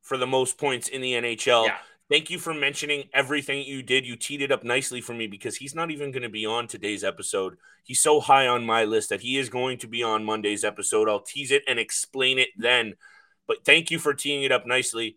for 0.02 0.18
the 0.18 0.26
most 0.26 0.58
points 0.58 0.88
in 0.88 1.00
the 1.00 1.14
NHL. 1.14 1.66
Yeah. 1.66 1.78
Thank 2.10 2.28
you 2.28 2.38
for 2.38 2.52
mentioning 2.52 3.04
everything 3.14 3.64
you 3.64 3.82
did. 3.82 4.04
You 4.04 4.16
teed 4.16 4.42
it 4.42 4.52
up 4.52 4.62
nicely 4.62 5.00
for 5.00 5.14
me 5.14 5.26
because 5.26 5.56
he's 5.56 5.74
not 5.74 5.90
even 5.90 6.10
going 6.10 6.24
to 6.24 6.28
be 6.28 6.44
on 6.44 6.66
today's 6.66 7.02
episode. 7.02 7.56
He's 7.84 8.02
so 8.02 8.20
high 8.20 8.46
on 8.46 8.66
my 8.66 8.84
list 8.84 9.08
that 9.08 9.22
he 9.22 9.38
is 9.38 9.48
going 9.48 9.78
to 9.78 9.86
be 9.86 10.02
on 10.02 10.22
Monday's 10.22 10.64
episode. 10.64 11.08
I'll 11.08 11.22
tease 11.22 11.50
it 11.50 11.62
and 11.66 11.78
explain 11.78 12.38
it 12.38 12.50
then. 12.54 12.96
But 13.46 13.64
thank 13.64 13.90
you 13.90 13.98
for 13.98 14.12
teeing 14.12 14.42
it 14.42 14.52
up 14.52 14.66
nicely. 14.66 15.16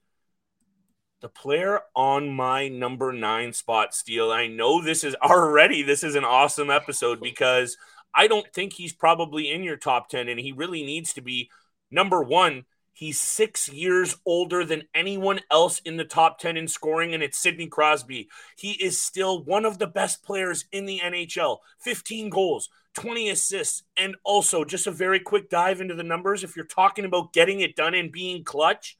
The 1.19 1.28
player 1.28 1.81
on 1.96 2.30
my 2.30 2.69
number 2.69 3.12
nine 3.12 3.51
spot, 3.51 3.94
Steele. 3.94 4.31
I 4.31 4.48
know 4.48 4.81
this 4.81 5.04
is 5.04 5.16
already 5.22 5.84
this 5.84 6.04
is 6.04 6.16
an 6.16 6.24
awesome 6.24 6.69
episode 6.69 7.19
because 7.19 7.75
I 8.16 8.28
don't 8.28 8.52
think 8.54 8.74
he's 8.74 8.94
probably 8.94 9.52
in 9.52 9.64
your 9.64 9.78
top 9.78 10.10
10, 10.10 10.30
and 10.30 10.40
he 10.40 10.52
really 10.52 10.84
needs 10.84 11.14
to 11.14 11.22
be 11.22 11.50
number 11.92 12.24
one 12.24 12.66
He's 12.96 13.20
six 13.20 13.68
years 13.68 14.16
older 14.26 14.64
than 14.64 14.84
anyone 14.94 15.42
else 15.52 15.80
in 15.80 15.98
the 15.98 16.06
top 16.06 16.40
10 16.40 16.56
in 16.56 16.70
scoring, 16.70 17.14
and 17.14 17.22
it's 17.22 17.38
Sidney 17.38 17.68
Crosby. 17.68 18.30
He 18.58 18.72
is 18.72 19.02
still 19.02 19.44
one 19.44 19.66
of 19.66 19.80
the 19.80 19.88
best 19.88 20.24
players 20.24 20.64
in 20.72 20.86
the 20.86 21.02
NHL 21.04 21.58
15 21.82 22.30
goals, 22.30 22.70
20 22.94 23.30
assists, 23.30 23.84
and 23.98 24.16
also 24.24 24.64
just 24.64 24.88
a 24.88 24.92
very 24.92 25.20
quick 25.20 25.50
dive 25.50 25.82
into 25.82 25.94
the 25.94 26.04
numbers. 26.04 26.42
If 26.42 26.56
you're 26.56 26.64
talking 26.64 27.04
about 27.04 27.34
getting 27.34 27.60
it 27.60 27.76
done 27.76 27.96
and 27.96 28.14
being 28.14 28.46
clutch, 28.46 28.98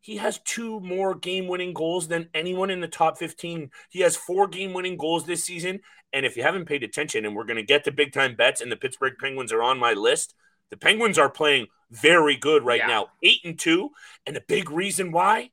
he 0.00 0.16
has 0.16 0.38
two 0.38 0.80
more 0.80 1.14
game 1.14 1.48
winning 1.48 1.74
goals 1.74 2.08
than 2.08 2.30
anyone 2.32 2.70
in 2.70 2.80
the 2.80 2.88
top 2.88 3.18
15. 3.18 3.70
He 3.90 4.00
has 4.00 4.16
four 4.16 4.48
game 4.48 4.72
winning 4.72 4.96
goals 4.96 5.26
this 5.26 5.44
season. 5.44 5.80
And 6.12 6.26
if 6.26 6.36
you 6.36 6.42
haven't 6.42 6.66
paid 6.66 6.82
attention, 6.82 7.24
and 7.24 7.34
we're 7.34 7.44
going 7.44 7.56
to 7.56 7.62
get 7.62 7.84
to 7.84 7.92
big 7.92 8.12
time 8.12 8.34
bets, 8.34 8.60
and 8.60 8.70
the 8.70 8.76
Pittsburgh 8.76 9.14
Penguins 9.18 9.52
are 9.52 9.62
on 9.62 9.78
my 9.78 9.92
list, 9.92 10.34
the 10.70 10.76
Penguins 10.76 11.18
are 11.18 11.30
playing 11.30 11.66
very 11.90 12.36
good 12.36 12.64
right 12.64 12.80
yeah. 12.80 12.86
now, 12.86 13.06
eight 13.22 13.40
and 13.44 13.58
two. 13.58 13.90
And 14.26 14.34
the 14.34 14.42
big 14.46 14.70
reason 14.70 15.12
why, 15.12 15.50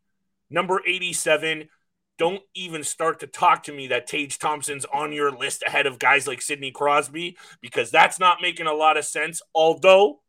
number 0.50 0.82
87, 0.86 1.70
don't 2.18 2.42
even 2.54 2.84
start 2.84 3.20
to 3.22 3.28
talk 3.28 3.64
to 3.64 3.74
me 3.74 3.88
that 3.88 4.08
Tage 4.08 4.38
Thompson's 4.40 4.86
on 4.86 5.14
your 5.14 5.32
list 5.32 5.64
ahead 5.66 5.88
of 5.88 6.00
guys 6.00 6.28
like 6.28 6.42
Sidney 6.42 6.72
Crosby 6.72 7.38
because 7.62 7.92
that's 7.92 8.20
not 8.20 8.42
making 8.42 8.68
a 8.68 8.74
lot 8.74 8.98
of 8.98 9.06
sense. 9.06 9.42
Although 9.56 10.20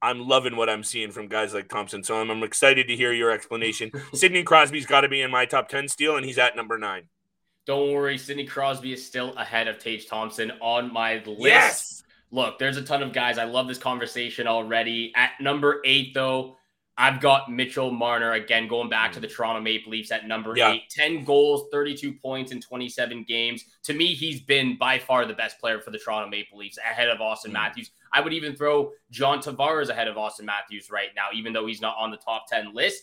I'm 0.00 0.28
loving 0.28 0.56
what 0.56 0.70
I'm 0.70 0.84
seeing 0.84 1.10
from 1.10 1.28
guys 1.28 1.54
like 1.54 1.68
Thompson. 1.68 2.04
So 2.04 2.20
I'm, 2.20 2.30
I'm 2.30 2.42
excited 2.42 2.86
to 2.88 2.96
hear 2.96 3.12
your 3.12 3.30
explanation. 3.30 3.90
Sidney 4.14 4.44
Crosby's 4.44 4.86
got 4.86 5.00
to 5.02 5.08
be 5.08 5.20
in 5.20 5.30
my 5.30 5.46
top 5.46 5.68
10 5.68 5.88
Steele, 5.88 6.16
and 6.16 6.24
he's 6.24 6.38
at 6.38 6.56
number 6.56 6.78
nine. 6.78 7.08
Don't 7.66 7.92
worry, 7.92 8.16
Sidney 8.16 8.46
Crosby 8.46 8.92
is 8.92 9.04
still 9.04 9.34
ahead 9.34 9.68
of 9.68 9.78
Tage 9.78 10.06
Thompson 10.06 10.52
on 10.60 10.92
my 10.92 11.22
list. 11.26 11.40
Yes 11.40 12.02
look, 12.30 12.58
there's 12.58 12.76
a 12.76 12.82
ton 12.82 13.02
of 13.02 13.12
guys. 13.12 13.38
I 13.38 13.44
love 13.44 13.68
this 13.68 13.78
conversation 13.78 14.46
already. 14.46 15.12
At 15.14 15.32
number 15.40 15.80
eight, 15.84 16.14
though, 16.14 16.56
I've 16.98 17.20
got 17.20 17.50
Mitchell 17.50 17.90
Marner 17.90 18.32
again 18.32 18.68
going 18.68 18.88
back 18.88 19.12
to 19.12 19.20
the 19.20 19.26
Toronto 19.26 19.60
Maple 19.60 19.92
Leafs 19.92 20.10
at 20.10 20.26
number 20.26 20.54
yeah. 20.56 20.72
eight. 20.72 20.88
10 20.90 21.24
goals, 21.24 21.66
32 21.70 22.14
points 22.14 22.52
in 22.52 22.60
27 22.60 23.24
games. 23.28 23.64
To 23.84 23.92
me, 23.92 24.14
he's 24.14 24.40
been 24.40 24.78
by 24.78 24.98
far 24.98 25.26
the 25.26 25.34
best 25.34 25.58
player 25.58 25.80
for 25.80 25.90
the 25.90 25.98
Toronto 25.98 26.30
Maple 26.30 26.58
Leafs 26.58 26.78
ahead 26.78 27.08
of 27.08 27.18
Auston 27.18 27.48
mm. 27.48 27.52
Matthews. 27.52 27.90
I 28.12 28.20
would 28.20 28.32
even 28.32 28.56
throw 28.56 28.92
John 29.10 29.40
Tavares 29.40 29.90
ahead 29.90 30.08
of 30.08 30.16
Auston 30.16 30.44
Matthews 30.44 30.90
right 30.90 31.10
now, 31.14 31.28
even 31.34 31.52
though 31.52 31.66
he's 31.66 31.82
not 31.82 31.96
on 31.98 32.10
the 32.10 32.16
top 32.16 32.48
10 32.48 32.72
list. 32.72 33.02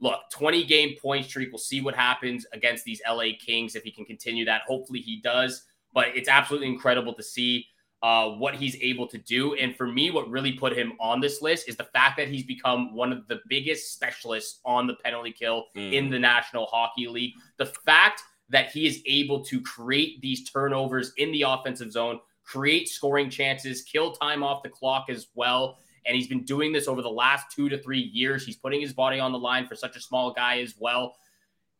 Look, 0.00 0.20
20 0.32 0.64
game 0.64 0.96
point 1.00 1.24
streak. 1.26 1.50
We'll 1.50 1.58
see 1.58 1.80
what 1.80 1.94
happens 1.94 2.46
against 2.52 2.84
these 2.84 3.00
LA 3.08 3.28
Kings 3.38 3.74
if 3.76 3.84
he 3.84 3.90
can 3.90 4.04
continue 4.04 4.44
that. 4.44 4.62
Hopefully 4.66 5.00
he 5.00 5.20
does. 5.20 5.64
But 5.92 6.08
it's 6.16 6.28
absolutely 6.28 6.68
incredible 6.68 7.14
to 7.14 7.22
see 7.22 7.66
uh, 8.04 8.28
what 8.32 8.54
he's 8.54 8.76
able 8.82 9.06
to 9.08 9.16
do. 9.16 9.54
And 9.54 9.74
for 9.74 9.86
me, 9.86 10.10
what 10.10 10.28
really 10.28 10.52
put 10.52 10.76
him 10.76 10.92
on 11.00 11.20
this 11.20 11.40
list 11.40 11.70
is 11.70 11.76
the 11.76 11.84
fact 11.84 12.18
that 12.18 12.28
he's 12.28 12.42
become 12.42 12.94
one 12.94 13.12
of 13.12 13.26
the 13.28 13.40
biggest 13.48 13.94
specialists 13.94 14.60
on 14.66 14.86
the 14.86 14.94
penalty 14.96 15.32
kill 15.32 15.66
mm. 15.74 15.90
in 15.90 16.10
the 16.10 16.18
National 16.18 16.66
Hockey 16.66 17.06
League. 17.06 17.32
The 17.56 17.64
fact 17.64 18.20
that 18.50 18.70
he 18.70 18.86
is 18.86 19.00
able 19.06 19.42
to 19.44 19.58
create 19.62 20.20
these 20.20 20.50
turnovers 20.50 21.12
in 21.16 21.32
the 21.32 21.42
offensive 21.42 21.90
zone, 21.92 22.20
create 22.42 22.90
scoring 22.90 23.30
chances, 23.30 23.80
kill 23.82 24.12
time 24.12 24.42
off 24.42 24.62
the 24.62 24.68
clock 24.68 25.06
as 25.08 25.28
well. 25.34 25.78
And 26.06 26.16
he's 26.16 26.28
been 26.28 26.44
doing 26.44 26.72
this 26.72 26.88
over 26.88 27.02
the 27.02 27.10
last 27.10 27.50
two 27.50 27.68
to 27.68 27.82
three 27.82 28.00
years. 28.00 28.44
He's 28.44 28.56
putting 28.56 28.80
his 28.80 28.92
body 28.92 29.18
on 29.18 29.32
the 29.32 29.38
line 29.38 29.66
for 29.66 29.74
such 29.74 29.96
a 29.96 30.00
small 30.00 30.32
guy 30.32 30.60
as 30.60 30.74
well. 30.78 31.16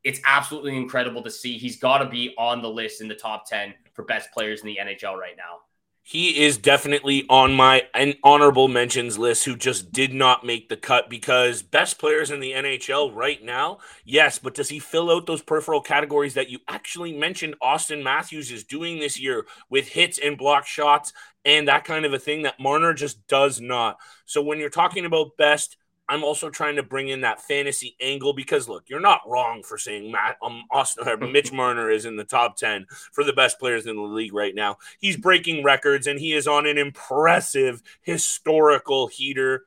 It's 0.02 0.20
absolutely 0.24 0.76
incredible 0.76 1.22
to 1.22 1.30
see. 1.30 1.58
He's 1.58 1.78
got 1.78 1.98
to 1.98 2.08
be 2.08 2.34
on 2.38 2.62
the 2.62 2.68
list 2.68 3.00
in 3.00 3.08
the 3.08 3.14
top 3.14 3.48
10 3.48 3.74
for 3.92 4.04
best 4.04 4.30
players 4.32 4.60
in 4.60 4.66
the 4.66 4.78
NHL 4.80 5.16
right 5.16 5.36
now. 5.36 5.60
He 6.06 6.44
is 6.44 6.58
definitely 6.58 7.24
on 7.30 7.54
my 7.54 7.86
honorable 8.22 8.68
mentions 8.68 9.18
list 9.18 9.46
who 9.46 9.56
just 9.56 9.90
did 9.90 10.12
not 10.12 10.44
make 10.44 10.68
the 10.68 10.76
cut 10.76 11.08
because 11.08 11.62
best 11.62 11.98
players 11.98 12.30
in 12.30 12.40
the 12.40 12.52
NHL 12.52 13.14
right 13.14 13.42
now, 13.42 13.78
yes, 14.04 14.38
but 14.38 14.54
does 14.54 14.68
he 14.68 14.78
fill 14.78 15.10
out 15.10 15.24
those 15.24 15.40
peripheral 15.40 15.80
categories 15.80 16.34
that 16.34 16.50
you 16.50 16.58
actually 16.68 17.14
mentioned 17.16 17.54
Auston 17.62 18.02
Matthews 18.02 18.50
is 18.50 18.64
doing 18.64 18.98
this 18.98 19.18
year 19.18 19.46
with 19.70 19.88
hits 19.88 20.18
and 20.18 20.36
block 20.36 20.66
shots 20.66 21.14
and 21.42 21.68
that 21.68 21.84
kind 21.84 22.04
of 22.04 22.12
a 22.12 22.18
thing 22.18 22.42
that 22.42 22.60
Marner 22.60 22.92
just 22.92 23.26
does 23.26 23.58
not. 23.58 23.96
So 24.26 24.42
when 24.42 24.58
you're 24.58 24.68
talking 24.68 25.06
about 25.06 25.38
best, 25.38 25.78
I'm 26.08 26.22
also 26.22 26.50
trying 26.50 26.76
to 26.76 26.82
bring 26.82 27.08
in 27.08 27.22
that 27.22 27.40
fantasy 27.40 27.96
angle 28.00 28.34
because 28.34 28.68
look, 28.68 28.84
you're 28.88 29.00
not 29.00 29.22
wrong 29.26 29.62
for 29.62 29.78
saying 29.78 30.12
Matt 30.12 30.36
um 30.42 30.64
Auston 30.72 31.06
or 31.06 31.16
Mitch 31.28 31.52
Marner 31.52 31.90
is 31.90 32.04
in 32.04 32.16
the 32.16 32.24
top 32.24 32.56
10 32.56 32.86
for 33.12 33.24
the 33.24 33.32
best 33.32 33.58
players 33.58 33.86
in 33.86 33.96
the 33.96 34.02
league 34.02 34.34
right 34.34 34.54
now. 34.54 34.76
He's 34.98 35.16
breaking 35.16 35.64
records 35.64 36.06
and 36.06 36.18
he 36.18 36.32
is 36.32 36.46
on 36.46 36.66
an 36.66 36.78
impressive 36.78 37.82
historical 38.02 39.06
heater. 39.06 39.64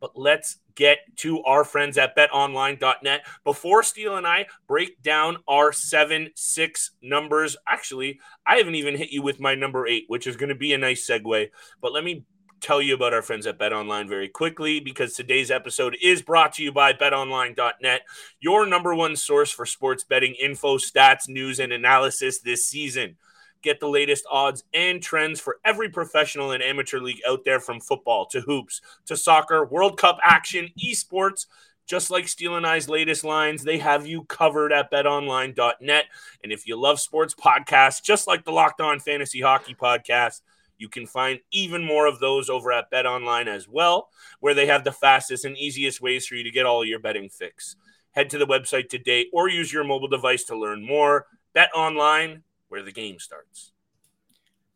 But 0.00 0.18
let's 0.18 0.58
get 0.74 0.98
to 1.16 1.42
our 1.44 1.64
friends 1.64 1.98
at 1.98 2.16
betonline.net. 2.16 3.24
Before 3.44 3.82
Steele 3.82 4.16
and 4.16 4.26
I 4.26 4.46
break 4.66 5.02
down 5.02 5.38
our 5.46 5.72
7 5.72 6.30
6 6.34 6.90
numbers, 7.02 7.56
actually, 7.68 8.20
I 8.46 8.56
haven't 8.56 8.74
even 8.74 8.96
hit 8.96 9.10
you 9.10 9.22
with 9.22 9.38
my 9.38 9.54
number 9.54 9.86
8, 9.86 10.06
which 10.08 10.26
is 10.26 10.36
going 10.36 10.48
to 10.48 10.54
be 10.54 10.72
a 10.72 10.78
nice 10.78 11.06
segue. 11.06 11.50
But 11.80 11.92
let 11.92 12.02
me 12.04 12.24
tell 12.62 12.80
you 12.80 12.94
about 12.94 13.12
our 13.12 13.22
friends 13.22 13.46
at 13.46 13.58
Bet 13.58 13.72
Online 13.72 14.08
very 14.08 14.28
quickly 14.28 14.78
because 14.78 15.14
today's 15.14 15.50
episode 15.50 15.96
is 16.00 16.22
brought 16.22 16.54
to 16.54 16.62
you 16.62 16.70
by 16.70 16.92
betonline.net, 16.92 18.02
your 18.40 18.66
number 18.66 18.94
one 18.94 19.16
source 19.16 19.50
for 19.50 19.66
sports 19.66 20.04
betting 20.04 20.34
info, 20.40 20.78
stats, 20.78 21.28
news, 21.28 21.58
and 21.58 21.72
analysis 21.72 22.38
this 22.38 22.64
season. 22.64 23.16
Get 23.62 23.80
the 23.80 23.88
latest 23.88 24.24
odds 24.30 24.64
and 24.72 25.02
trends 25.02 25.40
for 25.40 25.58
every 25.64 25.88
professional 25.88 26.52
and 26.52 26.62
amateur 26.62 27.00
league 27.00 27.20
out 27.28 27.44
there 27.44 27.60
from 27.60 27.80
football 27.80 28.26
to 28.26 28.40
hoops 28.40 28.80
to 29.06 29.16
soccer, 29.16 29.64
World 29.64 29.98
Cup 29.98 30.18
action, 30.22 30.68
esports. 30.82 31.46
Just 31.84 32.12
like 32.12 32.28
Steele 32.28 32.56
and 32.56 32.66
I's 32.66 32.88
latest 32.88 33.24
lines, 33.24 33.64
they 33.64 33.78
have 33.78 34.06
you 34.06 34.22
covered 34.24 34.72
at 34.72 34.90
betonline.net. 34.90 36.04
And 36.42 36.52
if 36.52 36.66
you 36.66 36.76
love 36.76 37.00
sports 37.00 37.34
podcasts, 37.34 38.02
just 38.02 38.28
like 38.28 38.44
the 38.44 38.52
Locked 38.52 38.80
On 38.80 39.00
Fantasy 39.00 39.40
Hockey 39.40 39.74
podcast, 39.74 40.40
you 40.82 40.88
can 40.88 41.06
find 41.06 41.38
even 41.52 41.84
more 41.84 42.08
of 42.08 42.18
those 42.18 42.50
over 42.50 42.72
at 42.72 42.90
Bet 42.90 43.06
Online 43.06 43.46
as 43.46 43.68
well, 43.68 44.08
where 44.40 44.52
they 44.52 44.66
have 44.66 44.82
the 44.82 44.90
fastest 44.90 45.44
and 45.44 45.56
easiest 45.56 46.00
ways 46.00 46.26
for 46.26 46.34
you 46.34 46.42
to 46.42 46.50
get 46.50 46.66
all 46.66 46.84
your 46.84 46.98
betting 46.98 47.28
fix. 47.28 47.76
Head 48.10 48.28
to 48.30 48.38
the 48.38 48.48
website 48.48 48.88
today 48.88 49.26
or 49.32 49.48
use 49.48 49.72
your 49.72 49.84
mobile 49.84 50.08
device 50.08 50.42
to 50.44 50.58
learn 50.58 50.84
more. 50.84 51.26
Bet 51.54 51.70
Online, 51.72 52.42
where 52.68 52.82
the 52.82 52.90
game 52.90 53.20
starts. 53.20 53.70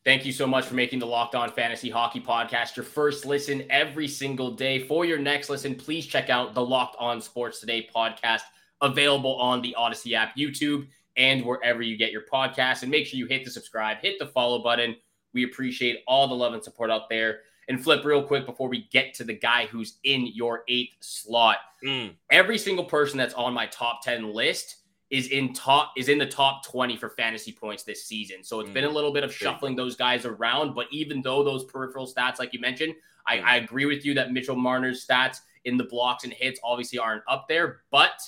Thank 0.05 0.25
you 0.25 0.31
so 0.31 0.47
much 0.47 0.67
for 0.67 0.75
making 0.75 1.01
the 1.01 1.07
Locked 1.07 1.35
On 1.35 1.51
Fantasy 1.51 1.91
Hockey 1.91 2.21
Podcast 2.21 2.77
your 2.77 2.85
first 2.85 3.27
listen 3.27 3.65
every 3.69 4.07
single 4.07 4.53
day. 4.53 4.79
For 4.79 5.05
your 5.05 5.19
next 5.19 5.51
listen, 5.51 5.75
please 5.75 6.07
check 6.07 6.31
out 6.31 6.55
the 6.55 6.65
Locked 6.65 6.95
On 7.01 7.21
Sports 7.21 7.59
Today 7.59 7.89
podcast, 7.93 8.43
available 8.81 9.35
on 9.41 9.61
the 9.61 9.75
Odyssey 9.75 10.15
app, 10.15 10.37
YouTube, 10.37 10.87
and 11.17 11.45
wherever 11.45 11.83
you 11.83 11.97
get 11.97 12.13
your 12.13 12.23
podcasts. 12.33 12.83
And 12.83 12.93
make 12.93 13.09
sure 13.09 13.19
you 13.19 13.27
hit 13.27 13.45
the 13.45 13.51
subscribe, 13.51 13.99
hit 13.99 14.21
the 14.21 14.27
follow 14.27 14.63
button 14.63 14.95
we 15.37 15.45
appreciate 15.45 16.03
all 16.09 16.27
the 16.27 16.35
love 16.35 16.55
and 16.55 16.65
support 16.65 16.91
out 16.91 17.11
there. 17.11 17.41
And 17.69 17.83
flip 17.83 18.05
real 18.05 18.23
quick 18.23 18.47
before 18.47 18.69
we 18.69 18.89
get 18.91 19.13
to 19.15 19.25
the 19.25 19.35
guy 19.35 19.67
who's 19.67 19.99
in 20.05 20.29
your 20.29 20.63
eighth 20.67 20.97
slot. 21.01 21.59
Mm. 21.85 22.15
Every 22.31 22.57
single 22.57 22.85
person 22.85 23.19
that's 23.19 23.35
on 23.35 23.53
my 23.53 23.67
top 23.67 24.03
10 24.03 24.33
list 24.33 24.77
is 25.11 25.29
in 25.29 25.53
top 25.53 25.93
is 25.97 26.09
in 26.09 26.19
the 26.19 26.27
top 26.27 26.65
20 26.65 26.97
for 26.97 27.11
fantasy 27.11 27.53
points 27.53 27.83
this 27.83 28.05
season. 28.05 28.43
So 28.43 28.61
it's 28.61 28.71
mm. 28.71 28.75
been 28.75 28.85
a 28.85 28.91
little 28.91 29.13
bit 29.13 29.25
of 29.25 29.35
shuffling 29.35 29.77
those 29.77 29.95
guys 29.95 30.25
around. 30.25 30.75
But 30.75 30.87
even 30.91 31.21
though 31.21 31.45
those 31.45 31.65
peripheral 31.65 32.07
stats, 32.07 32.39
like 32.39 32.55
you 32.55 32.61
mentioned, 32.61 32.95
I, 33.27 33.39
mm. 33.39 33.45
I 33.45 33.57
agree 33.57 33.85
with 33.85 34.07
you 34.07 34.15
that 34.15 34.33
Mitchell 34.33 34.57
Marner's 34.57 35.05
stats 35.05 35.41
in 35.67 35.77
the 35.77 35.85
blocks 35.85 36.25
and 36.25 36.33
hits 36.33 36.59
obviously 36.65 36.99
aren't 36.99 37.25
up 37.29 37.47
there, 37.47 37.83
but 37.91 38.23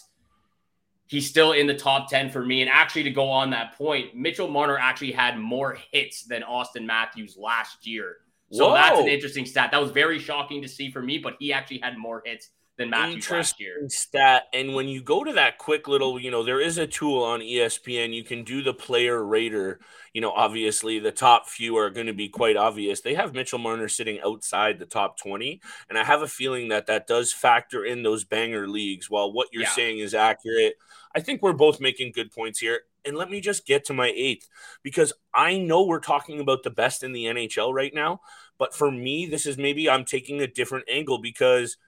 he's 1.08 1.28
still 1.28 1.52
in 1.52 1.66
the 1.66 1.74
top 1.74 2.08
10 2.08 2.30
for 2.30 2.44
me. 2.44 2.62
And 2.62 2.70
actually, 2.70 3.02
to 3.04 3.10
go 3.10 3.28
on 3.28 3.50
that 3.50 3.76
point, 3.76 4.14
Mitchell 4.14 4.48
Marner 4.48 4.78
actually 4.78 5.12
had 5.12 5.38
more 5.38 5.76
hits 5.92 6.22
than 6.22 6.42
Auston 6.42 6.84
Matthews 6.84 7.36
last 7.36 7.86
year. 7.86 8.18
So 8.52 8.68
Whoa. 8.68 8.74
that's 8.74 9.00
an 9.00 9.08
interesting 9.08 9.44
stat. 9.44 9.70
That 9.72 9.80
was 9.80 9.90
very 9.90 10.18
shocking 10.18 10.62
to 10.62 10.68
see 10.68 10.90
for 10.90 11.02
me, 11.02 11.18
but 11.18 11.36
he 11.38 11.52
actually 11.52 11.78
had 11.78 11.98
more 11.98 12.22
hits 12.24 12.50
than 12.78 12.90
Matthews 12.90 13.16
Interesting 13.16 13.36
last 13.36 13.60
year. 13.60 13.88
Stat. 13.88 14.44
And 14.54 14.74
when 14.74 14.88
you 14.88 15.02
go 15.02 15.24
to 15.24 15.32
that 15.32 15.58
quick 15.58 15.88
little, 15.88 16.18
you 16.18 16.30
know, 16.30 16.42
there 16.42 16.60
is 16.60 16.78
a 16.78 16.86
tool 16.86 17.22
on 17.22 17.40
ESPN. 17.40 18.14
You 18.14 18.22
can 18.22 18.44
do 18.44 18.62
the 18.62 18.72
player 18.72 19.22
rater. 19.22 19.80
You 20.14 20.20
know, 20.20 20.30
obviously 20.30 20.98
the 20.98 21.12
top 21.12 21.46
few 21.46 21.76
are 21.76 21.90
going 21.90 22.06
to 22.06 22.14
be 22.14 22.28
quite 22.28 22.56
obvious. 22.56 23.00
They 23.00 23.14
have 23.14 23.34
Mitchell 23.34 23.58
Marner 23.58 23.88
sitting 23.88 24.20
outside 24.20 24.78
the 24.78 24.86
top 24.86 25.18
20. 25.18 25.60
And 25.90 25.98
I 25.98 26.04
have 26.04 26.22
a 26.22 26.28
feeling 26.28 26.68
that 26.68 26.86
that 26.86 27.06
does 27.06 27.32
factor 27.32 27.84
in 27.84 28.02
those 28.02 28.24
banger 28.24 28.68
leagues. 28.68 29.10
While 29.10 29.32
what 29.32 29.48
you're 29.52 29.64
yeah. 29.64 29.70
saying 29.70 29.98
is 29.98 30.14
accurate, 30.14 30.76
I 31.14 31.20
think 31.20 31.42
we're 31.42 31.52
both 31.52 31.80
making 31.80 32.12
good 32.12 32.32
points 32.32 32.58
here. 32.58 32.80
And 33.04 33.16
let 33.16 33.30
me 33.30 33.40
just 33.40 33.66
get 33.66 33.84
to 33.86 33.94
my 33.94 34.12
eighth 34.14 34.48
because 34.82 35.12
I 35.32 35.58
know 35.58 35.84
we're 35.84 36.00
talking 36.00 36.40
about 36.40 36.62
the 36.62 36.70
best 36.70 37.02
in 37.02 37.12
the 37.12 37.24
NHL 37.24 37.72
right 37.72 37.94
now. 37.94 38.20
But 38.58 38.74
for 38.74 38.90
me, 38.90 39.26
this 39.26 39.46
is 39.46 39.56
maybe 39.56 39.88
I'm 39.88 40.04
taking 40.04 40.40
a 40.40 40.46
different 40.46 40.86
angle 40.88 41.18
because– 41.18 41.76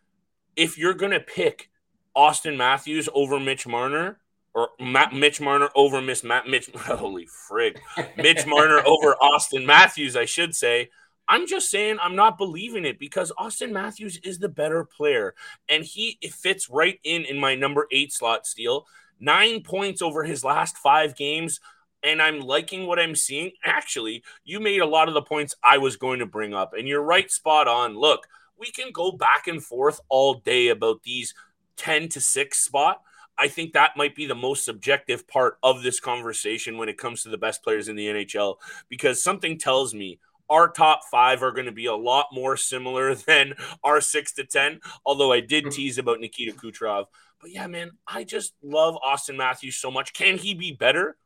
if 0.57 0.79
you're 0.79 0.95
going 0.95 1.13
to 1.13 1.21
pick 1.21 1.71
Auston 2.17 2.57
Matthews 2.57 3.09
over 3.15 3.39
Mitch 3.39 3.67
Marner 3.67 4.19
or 4.53 4.69
Matt, 4.81 5.15
Mitch 5.15 5.41
Marner 5.41 5.69
over 5.75 6.03
Miss 6.03 6.25
Matt 6.25 6.49
Mitch, 6.49 6.71
holy 6.75 7.27
frig, 7.27 7.79
Mitch 8.17 8.47
Marner 8.47 8.83
over 8.87 9.17
Auston 9.21 9.65
Matthews, 9.65 10.17
I 10.17 10.25
should 10.25 10.55
say. 10.55 10.91
I'm 11.29 11.47
just 11.47 11.71
saying 11.71 11.99
I'm 12.03 12.17
not 12.17 12.39
believing 12.39 12.85
it 12.85 12.99
because 12.99 13.33
Auston 13.39 13.71
Matthews 13.71 14.19
is 14.25 14.41
the 14.41 14.49
better 14.49 14.85
player 14.85 15.35
and 15.69 15.85
he 15.85 16.19
fits 16.33 16.69
right 16.69 16.99
in 17.05 17.25
in 17.25 17.39
my 17.39 17.55
number 17.55 17.87
eight 17.93 18.13
slot 18.13 18.47
Steele. 18.47 18.87
Nine 19.21 19.63
points 19.63 20.03
over 20.03 20.25
his 20.25 20.43
last 20.43 20.77
five 20.77 21.15
games 21.15 21.61
and 22.03 22.23
I'm 22.23 22.41
liking 22.41 22.87
what 22.87 22.99
I'm 22.99 23.15
seeing. 23.15 23.53
Actually, 23.65 24.23
you 24.45 24.61
made 24.61 24.81
a 24.81 24.87
lot 24.87 25.09
of 25.09 25.15
the 25.15 25.23
points 25.23 25.55
I 25.63 25.79
was 25.79 25.97
going 25.97 26.21
to 26.21 26.27
bring 26.27 26.55
up, 26.55 26.73
and 26.73 26.89
you're 26.89 27.03
right 27.03 27.31
spot 27.31 27.69
on. 27.69 27.97
Look, 27.97 28.27
we 28.59 28.71
can 28.71 28.93
go 28.93 29.13
back 29.13 29.47
and 29.47 29.63
forth 29.63 30.01
all 30.09 30.35
day 30.35 30.69
about 30.69 31.03
these 31.03 31.35
10 31.77 32.09
to 32.11 32.21
6 32.21 32.59
spot. 32.59 33.03
I 33.39 33.49
think 33.49 33.73
that 33.73 33.97
might 33.97 34.15
be 34.15 34.27
the 34.27 34.35
most 34.35 34.65
subjective 34.65 35.27
part 35.27 35.59
of 35.63 35.83
this 35.83 35.99
conversation 35.99 36.77
when 36.77 36.91
it 36.91 36.99
comes 36.99 37.23
to 37.23 37.31
the 37.31 37.39
best 37.39 37.63
players 37.63 37.89
in 37.89 37.97
the 37.97 38.07
NHL 38.07 38.57
because 38.91 39.23
something 39.23 39.57
tells 39.57 39.95
me 39.95 40.19
our 40.51 40.69
top 40.69 41.03
five 41.11 41.43
are 41.43 41.53
going 41.53 41.67
to 41.67 41.73
be 41.73 41.87
a 41.87 41.95
lot 41.95 42.27
more 42.33 42.57
similar 42.57 43.15
than 43.27 43.55
our 43.83 44.01
six 44.01 44.33
to 44.35 44.45
10. 44.45 44.81
Although 45.07 45.33
I 45.33 45.41
did 45.41 45.65
mm-hmm. 45.65 45.73
tease 45.73 45.99
about 45.99 46.21
Nikita 46.21 46.53
Kucherov. 46.53 47.07
But 47.41 47.53
yeah, 47.53 47.67
man, 47.69 47.93
I 48.07 48.25
just 48.25 48.53
love 48.63 48.97
Auston 49.07 49.37
Matthews 49.37 49.77
so 49.77 49.91
much. 49.91 50.13
Can 50.13 50.37
he 50.37 50.53
be 50.55 50.73
better? 50.73 51.17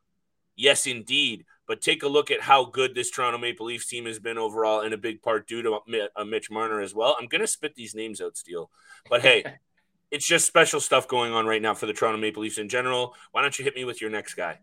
Yes, 0.55 0.87
indeed. 0.87 1.45
But 1.67 1.81
take 1.81 2.03
a 2.03 2.09
look 2.09 2.31
at 2.31 2.43
how 2.43 2.67
good 2.67 2.95
this 2.95 3.11
Toronto 3.11 3.39
Maple 3.39 3.67
Leafs 3.67 3.87
team 3.87 4.05
has 4.05 4.19
been 4.19 4.39
overall, 4.39 4.83
in 4.83 4.93
a 4.93 4.99
big 4.99 5.23
part 5.23 5.49
due 5.49 5.63
to 5.63 5.81
uh, 6.15 6.25
Mitch 6.25 6.51
Marner 6.51 6.81
as 6.81 6.95
well. 6.95 7.17
I'm 7.19 7.27
going 7.27 7.41
to 7.41 7.47
spit 7.47 7.75
these 7.75 7.95
names 7.95 8.21
out, 8.21 8.37
Steele. 8.37 8.71
But 9.09 9.23
hey, 9.23 9.45
it's 10.11 10.27
just 10.27 10.47
special 10.47 10.79
stuff 10.79 11.09
going 11.09 11.33
on 11.33 11.47
right 11.47 11.63
now 11.63 11.75
for 11.75 11.87
the 11.87 11.93
Toronto 11.93 12.21
Maple 12.21 12.43
Leafs 12.43 12.59
in 12.59 12.69
general. 12.69 13.15
Why 13.33 13.43
don't 13.43 13.59
you 13.59 13.65
hit 13.65 13.75
me 13.75 13.85
with 13.85 14.01
your 14.01 14.11
next 14.11 14.35
guy? 14.35 14.61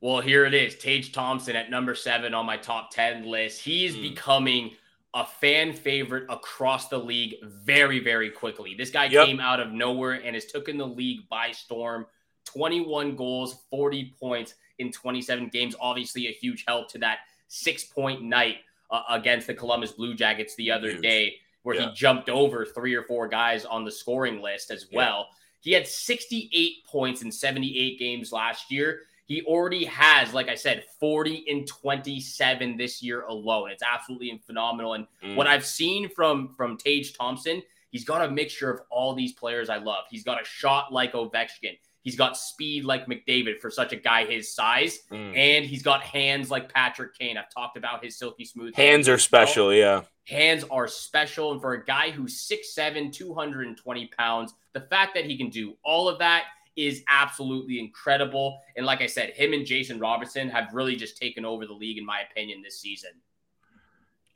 Well, 0.00 0.20
here 0.20 0.44
it 0.44 0.54
is 0.54 0.76
Tage 0.76 1.12
Thompson 1.12 1.56
at 1.56 1.70
number 1.70 1.94
seven 1.94 2.34
on 2.34 2.46
my 2.46 2.56
top 2.56 2.90
10 2.90 3.24
list. 3.24 3.60
He's 3.60 3.96
mm. 3.96 4.02
becoming 4.02 4.72
a 5.14 5.24
fan 5.24 5.72
favorite 5.72 6.26
across 6.28 6.88
the 6.88 6.98
league 6.98 7.34
very, 7.42 7.98
very 7.98 8.30
quickly. 8.30 8.74
This 8.76 8.90
guy 8.90 9.06
yep. 9.06 9.26
came 9.26 9.40
out 9.40 9.58
of 9.58 9.72
nowhere 9.72 10.12
and 10.12 10.34
has 10.34 10.44
taken 10.46 10.78
the 10.78 10.86
league 10.86 11.28
by 11.28 11.50
storm 11.50 12.06
21 12.44 13.16
goals, 13.16 13.64
40 13.70 14.14
points 14.18 14.54
in 14.78 14.92
27 14.92 15.48
games. 15.48 15.74
Obviously, 15.80 16.28
a 16.28 16.32
huge 16.32 16.64
help 16.66 16.90
to 16.90 16.98
that 16.98 17.18
six 17.48 17.84
point 17.84 18.22
night 18.22 18.58
uh, 18.90 19.02
against 19.10 19.46
the 19.46 19.54
Columbus 19.54 19.92
Blue 19.92 20.14
Jackets 20.14 20.54
the 20.56 20.70
other 20.70 20.90
huge. 20.90 21.02
day, 21.02 21.34
where 21.62 21.76
yeah. 21.76 21.88
he 21.88 21.94
jumped 21.94 22.28
over 22.28 22.64
three 22.64 22.94
or 22.94 23.02
four 23.02 23.28
guys 23.28 23.64
on 23.64 23.84
the 23.84 23.90
scoring 23.90 24.40
list 24.40 24.70
as 24.70 24.86
well. 24.92 25.26
Yeah. 25.28 25.34
He 25.60 25.72
had 25.72 25.86
68 25.86 26.86
points 26.86 27.22
in 27.22 27.32
78 27.32 27.98
games 27.98 28.32
last 28.32 28.70
year. 28.70 29.00
He 29.28 29.42
already 29.42 29.84
has, 29.84 30.32
like 30.32 30.48
I 30.48 30.54
said, 30.54 30.84
40 30.98 31.34
in 31.34 31.66
27 31.66 32.78
this 32.78 33.02
year 33.02 33.22
alone. 33.26 33.70
It's 33.70 33.82
absolutely 33.82 34.40
phenomenal. 34.46 34.94
And 34.94 35.06
mm. 35.22 35.36
what 35.36 35.46
I've 35.46 35.66
seen 35.66 36.08
from 36.08 36.54
from 36.56 36.78
Tage 36.78 37.12
Thompson, 37.12 37.62
he's 37.90 38.06
got 38.06 38.24
a 38.24 38.30
mixture 38.30 38.70
of 38.70 38.80
all 38.90 39.14
these 39.14 39.34
players 39.34 39.68
I 39.68 39.76
love. 39.76 40.04
He's 40.10 40.24
got 40.24 40.40
a 40.40 40.44
shot 40.46 40.94
like 40.94 41.12
Ovechkin. 41.12 41.76
He's 42.00 42.16
got 42.16 42.38
speed 42.38 42.84
like 42.84 43.06
McDavid 43.06 43.60
for 43.60 43.70
such 43.70 43.92
a 43.92 43.96
guy 43.96 44.24
his 44.24 44.54
size, 44.54 45.00
mm. 45.12 45.36
and 45.36 45.66
he's 45.66 45.82
got 45.82 46.00
hands 46.00 46.50
like 46.50 46.72
Patrick 46.72 47.18
Kane. 47.18 47.36
I've 47.36 47.50
talked 47.50 47.76
about 47.76 48.02
his 48.02 48.16
silky 48.16 48.46
smooth. 48.46 48.74
Hands, 48.74 49.06
hands 49.06 49.08
are 49.10 49.18
special, 49.18 49.74
yeah. 49.74 50.02
Hands 50.26 50.64
are 50.70 50.88
special, 50.88 51.52
and 51.52 51.60
for 51.60 51.74
a 51.74 51.84
guy 51.84 52.10
who's 52.10 52.48
6'7", 52.48 53.12
220 53.12 54.06
pounds, 54.16 54.54
the 54.72 54.80
fact 54.80 55.12
that 55.16 55.26
he 55.26 55.36
can 55.36 55.50
do 55.50 55.74
all 55.84 56.08
of 56.08 56.18
that 56.20 56.44
is 56.78 57.02
absolutely 57.08 57.80
incredible. 57.80 58.60
And 58.76 58.86
like 58.86 59.02
I 59.02 59.06
said, 59.06 59.30
him 59.30 59.52
and 59.52 59.66
Jason 59.66 59.98
Robertson 59.98 60.48
have 60.48 60.72
really 60.72 60.94
just 60.94 61.18
taken 61.18 61.44
over 61.44 61.66
the 61.66 61.72
league, 61.72 61.98
in 61.98 62.06
my 62.06 62.20
opinion, 62.30 62.62
this 62.62 62.80
season. 62.80 63.10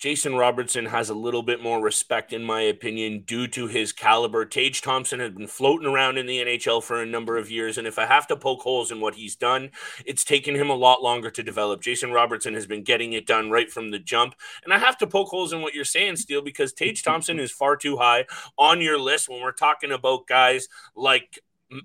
Jason 0.03 0.35
Robertson 0.35 0.87
has 0.87 1.11
a 1.11 1.15
little 1.15 1.45
bit 1.45 1.63
more 1.63 1.81
respect, 1.81 2.33
in 2.33 2.43
my 2.43 2.63
opinion, 2.63 3.23
due 3.25 3.47
to 3.47 3.69
his 3.69 3.93
caliber. 3.93 4.45
Tage 4.45 4.83
Thompson 4.83 5.21
has 5.21 5.31
been 5.31 5.47
floating 5.47 5.87
around 5.87 6.19
in 6.19 6.27
the 6.27 6.39
NHL 6.39 6.83
for 6.83 7.01
a 7.01 7.07
number 7.07 7.37
of 7.37 7.53
years. 7.53 7.79
And 7.79 7.87
if 7.87 8.01
I 8.01 8.07
have 8.07 8.27
to 8.27 8.37
poke 8.37 8.63
holes 8.63 8.91
in 8.91 9.01
what 9.01 9.15
he's 9.15 9.37
done, 9.37 9.71
it's 10.05 10.25
taken 10.25 10.57
him 10.57 10.71
a 10.71 10.75
lot 10.75 11.05
longer 11.05 11.31
to 11.31 11.43
develop. 11.45 11.83
Jason 11.83 12.11
Robertson 12.11 12.55
has 12.55 12.67
been 12.67 12.83
getting 12.83 13.13
it 13.13 13.29
done 13.29 13.49
right 13.53 13.71
from 13.71 13.93
the 13.93 14.01
jump. 14.01 14.35
And 14.65 14.73
I 14.73 14.79
have 14.79 14.99
to 14.99 15.07
poke 15.07 15.29
holes 15.29 15.53
in 15.53 15.63
what 15.63 15.73
you're 15.73 15.85
saying, 15.85 16.17
Steele, 16.17 16.43
because 16.43 16.73
Tage 16.73 17.05
Thompson 17.05 17.39
is 17.39 17.53
far 17.53 17.77
too 17.77 17.99
high 17.99 18.27
on 18.59 18.81
your 18.81 18.99
list 18.99 19.29
when 19.29 19.41
we're 19.41 19.53
talking 19.53 19.93
about 19.93 20.27
guys 20.27 20.67
like 20.97 21.39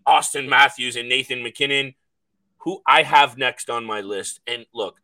Auston 0.07 0.47
Matthews 0.47 0.95
and 0.95 1.09
Nathan 1.09 1.43
MacKinnon, 1.43 1.95
who 2.59 2.81
I 2.85 3.03
have 3.03 3.37
next 3.37 3.69
on 3.69 3.85
my 3.85 4.01
list. 4.01 4.39
And 4.47 4.65
look, 4.73 4.99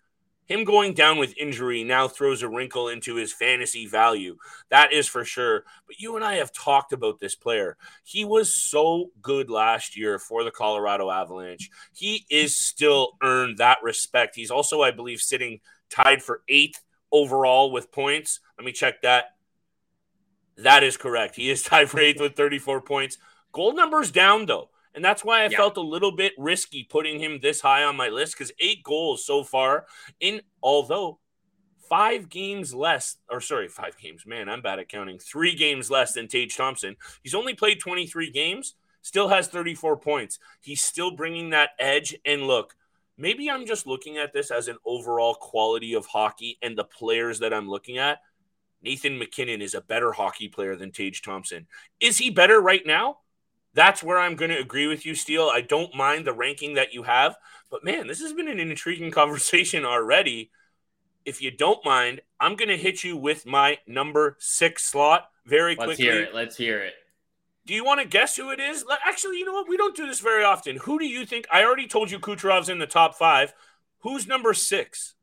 him 0.45 0.65
going 0.65 0.93
down 0.93 1.17
with 1.17 1.37
injury 1.37 1.83
now 1.83 2.07
throws 2.07 2.41
a 2.41 2.49
wrinkle 2.49 2.89
into 2.89 3.15
his 3.15 3.31
fantasy 3.31 3.87
value. 3.87 4.37
That 4.69 4.91
is 4.91 5.07
for 5.07 5.23
sure. 5.23 5.63
But 5.87 5.99
you 5.99 6.15
and 6.15 6.25
I 6.25 6.35
have 6.35 6.51
talked 6.51 6.91
about 6.91 7.19
this 7.19 7.35
player. 7.35 7.77
He 8.03 8.25
was 8.25 8.53
so 8.53 9.11
good 9.21 9.49
last 9.49 9.97
year 9.97 10.19
for 10.19 10.43
the 10.43 10.51
Colorado 10.51 11.09
Avalanche. 11.09 11.69
He 11.93 12.25
is 12.29 12.57
still 12.57 13.13
earned 13.23 13.57
that 13.57 13.77
respect. 13.83 14.35
He's 14.35 14.51
also, 14.51 14.81
I 14.81 14.91
believe, 14.91 15.21
sitting 15.21 15.61
tied 15.89 16.21
for 16.21 16.41
eighth 16.49 16.81
overall 17.11 17.71
with 17.71 17.91
points. 17.91 18.41
Let 18.57 18.65
me 18.65 18.73
check 18.73 19.01
that. 19.03 19.25
That 20.57 20.83
is 20.83 20.97
correct. 20.97 21.35
He 21.37 21.49
is 21.49 21.63
tied 21.63 21.89
for 21.89 21.99
eighth 21.99 22.19
with 22.19 22.35
34 22.35 22.81
points. 22.81 23.17
Goal 23.53 23.73
numbers 23.73 24.11
down, 24.11 24.45
though. 24.45 24.69
And 24.95 25.03
that's 25.03 25.23
why 25.23 25.41
I 25.41 25.47
yeah. 25.47 25.57
felt 25.57 25.77
a 25.77 25.81
little 25.81 26.11
bit 26.11 26.33
risky 26.37 26.83
putting 26.83 27.19
him 27.19 27.39
this 27.41 27.61
high 27.61 27.83
on 27.83 27.95
my 27.95 28.09
list 28.09 28.37
because 28.37 28.51
eight 28.59 28.83
goals 28.83 29.25
so 29.25 29.43
far 29.43 29.85
in 30.19 30.41
although 30.61 31.19
five 31.89 32.29
games 32.29 32.73
less, 32.73 33.17
or 33.29 33.41
sorry, 33.41 33.67
five 33.67 33.97
games. 33.97 34.25
Man, 34.25 34.49
I'm 34.49 34.61
bad 34.61 34.79
at 34.79 34.89
counting. 34.89 35.19
Three 35.19 35.55
games 35.55 35.91
less 35.91 36.13
than 36.13 36.27
Tage 36.27 36.55
Thompson. 36.55 36.95
He's 37.21 37.35
only 37.35 37.53
played 37.53 37.79
23 37.79 38.31
games, 38.31 38.75
still 39.01 39.27
has 39.27 39.47
34 39.47 39.97
points. 39.97 40.39
He's 40.61 40.81
still 40.81 41.15
bringing 41.15 41.51
that 41.51 41.71
edge. 41.79 42.15
And 42.25 42.47
look, 42.47 42.75
maybe 43.17 43.49
I'm 43.49 43.65
just 43.65 43.85
looking 43.85 44.17
at 44.17 44.33
this 44.33 44.49
as 44.49 44.67
an 44.67 44.77
overall 44.85 45.35
quality 45.35 45.93
of 45.93 46.05
hockey 46.05 46.57
and 46.61 46.77
the 46.77 46.83
players 46.83 47.39
that 47.39 47.53
I'm 47.53 47.69
looking 47.69 47.97
at. 47.97 48.19
Nathan 48.81 49.17
MacKinnon 49.17 49.61
is 49.61 49.75
a 49.75 49.81
better 49.81 50.11
hockey 50.11 50.49
player 50.49 50.75
than 50.75 50.91
Tage 50.91 51.21
Thompson. 51.21 51.67
Is 51.99 52.17
he 52.17 52.29
better 52.29 52.59
right 52.59 52.85
now? 52.85 53.19
That's 53.73 54.03
where 54.03 54.19
I'm 54.19 54.35
going 54.35 54.51
to 54.51 54.59
agree 54.59 54.87
with 54.87 55.05
you, 55.05 55.15
Steele. 55.15 55.49
I 55.51 55.61
don't 55.61 55.95
mind 55.95 56.25
the 56.25 56.33
ranking 56.33 56.75
that 56.75 56.93
you 56.93 57.03
have, 57.03 57.35
but 57.69 57.83
man, 57.83 58.07
this 58.07 58.21
has 58.21 58.33
been 58.33 58.47
an 58.47 58.59
intriguing 58.59 59.11
conversation 59.11 59.85
already. 59.85 60.51
If 61.25 61.41
you 61.41 61.51
don't 61.51 61.83
mind, 61.85 62.21
I'm 62.39 62.55
going 62.55 62.69
to 62.69 62.77
hit 62.77 63.03
you 63.03 63.15
with 63.15 63.45
my 63.45 63.79
number 63.87 64.35
six 64.39 64.83
slot 64.83 65.29
very 65.45 65.75
Let's 65.75 65.85
quickly. 65.85 66.05
Let's 66.05 66.15
hear 66.15 66.23
it. 66.23 66.35
Let's 66.35 66.57
hear 66.57 66.79
it. 66.79 66.93
Do 67.65 67.73
you 67.73 67.85
want 67.85 68.01
to 68.01 68.07
guess 68.07 68.35
who 68.35 68.51
it 68.51 68.59
is? 68.59 68.83
Actually, 69.07 69.37
you 69.37 69.45
know 69.45 69.53
what? 69.53 69.69
We 69.69 69.77
don't 69.77 69.95
do 69.95 70.05
this 70.05 70.19
very 70.19 70.43
often. 70.43 70.77
Who 70.77 70.99
do 70.99 71.05
you 71.05 71.25
think? 71.25 71.47
I 71.51 71.63
already 71.63 71.87
told 71.87 72.11
you 72.11 72.19
Kucherov's 72.19 72.67
in 72.67 72.79
the 72.79 72.85
top 72.85 73.15
five. 73.15 73.53
Who's 73.99 74.27
number 74.27 74.53
six? 74.53 75.15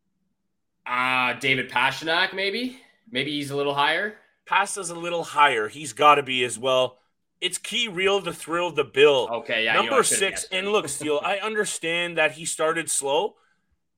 Uh, 0.86 1.34
David 1.34 1.68
Pastrnak, 1.68 2.32
maybe. 2.32 2.78
Maybe 3.10 3.32
he's 3.32 3.50
a 3.50 3.56
little 3.56 3.74
higher. 3.74 4.16
Pasta's 4.46 4.88
a 4.88 4.94
little 4.94 5.22
higher. 5.22 5.68
He's 5.68 5.92
got 5.92 6.14
to 6.14 6.22
be 6.22 6.42
as 6.44 6.58
well. 6.58 6.98
It's 7.40 7.58
Kirill 7.58 8.20
the 8.20 8.34
thrill 8.34 8.70
the 8.70 8.84
bill. 8.84 9.28
Okay, 9.32 9.64
yeah. 9.64 9.74
Number 9.74 10.02
six. 10.02 10.44
And 10.52 10.68
look, 10.68 10.88
Steele, 10.88 11.20
I 11.22 11.38
understand 11.38 12.18
that 12.18 12.32
he 12.32 12.44
started 12.44 12.90
slow. 12.90 13.36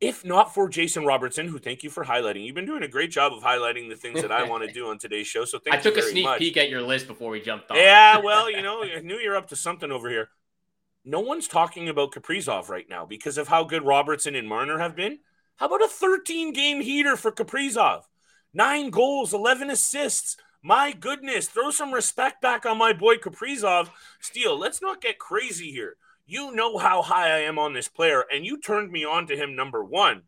If 0.01 0.25
not 0.25 0.53
for 0.53 0.69
Jason 0.69 1.05
Robertson, 1.05 1.47
who 1.47 1.59
thank 1.59 1.85
you 1.85 1.91
for 1.91 2.05
highlighting. 2.05 2.45
You've 2.45 2.57
been 2.57 2.67
doing 2.67 2.83
a 2.83 2.89
great 2.89 3.13
job 3.13 3.33
of 3.33 3.41
highlighting 3.43 3.89
the 3.89 3.95
things 3.95 4.21
that 4.23 4.33
I 4.33 4.43
want 4.49 4.67
to 4.67 4.73
do 4.75 4.89
on 4.89 4.99
today's 4.99 5.29
show. 5.29 5.45
So 5.45 5.61
thank 5.61 5.77
I 5.77 5.81
took 5.81 5.97
a 5.97 6.03
sneak 6.03 6.25
much. 6.25 6.39
peek 6.41 6.57
at 6.57 6.69
your 6.69 6.83
list 6.83 7.07
before 7.07 7.31
we 7.31 7.41
jumped 7.41 7.71
on. 7.71 7.77
Yeah, 7.77 8.19
well, 8.19 8.51
you 8.51 8.63
know, 8.63 8.83
I 8.83 9.01
knew 9.01 9.17
you're 9.19 9.37
up 9.37 9.49
to 9.49 9.57
something 9.57 9.93
over 9.93 10.09
here. 10.09 10.29
No 11.05 11.21
one's 11.21 11.49
talking 11.49 11.89
about 11.89 12.13
Kaprizov 12.13 12.69
right 12.69 12.89
now 12.89 13.07
because 13.07 13.39
of 13.39 13.49
how 13.49 13.65
good 13.65 13.85
Robertson 13.85 14.35
and 14.35 14.49
Marner 14.49 14.79
have 14.79 14.97
been. 14.97 15.19
How 15.57 15.67
about 15.67 15.83
a 15.83 15.89
13 15.89 16.53
game 16.53 16.81
heater 16.81 17.17
for 17.17 17.31
Kaprizov? 17.31 18.03
Nine 18.55 18.91
goals, 18.91 19.33
11 19.33 19.71
assists. 19.71 20.37
My 20.63 20.93
goodness, 20.93 21.49
throw 21.49 21.71
some 21.71 21.93
respect 21.93 22.41
back 22.41 22.65
on 22.65 22.79
my 22.79 22.93
boy 22.93 23.17
Kaprizov. 23.17 23.91
Steele, 24.21 24.57
let's 24.57 24.81
not 24.81 25.01
get 25.01 25.19
crazy 25.19 25.73
here. 25.73 25.97
You 26.25 26.55
know 26.55 26.79
how 26.79 27.03
high 27.03 27.35
I 27.35 27.41
am 27.41 27.59
on 27.59 27.73
this 27.73 27.89
player, 27.89 28.25
and 28.33 28.47
you 28.47 28.61
turned 28.61 28.93
me 28.93 29.05
on 29.05 29.27
to 29.27 29.37
him 29.37 29.57
number 29.57 29.83
one. 29.83 30.23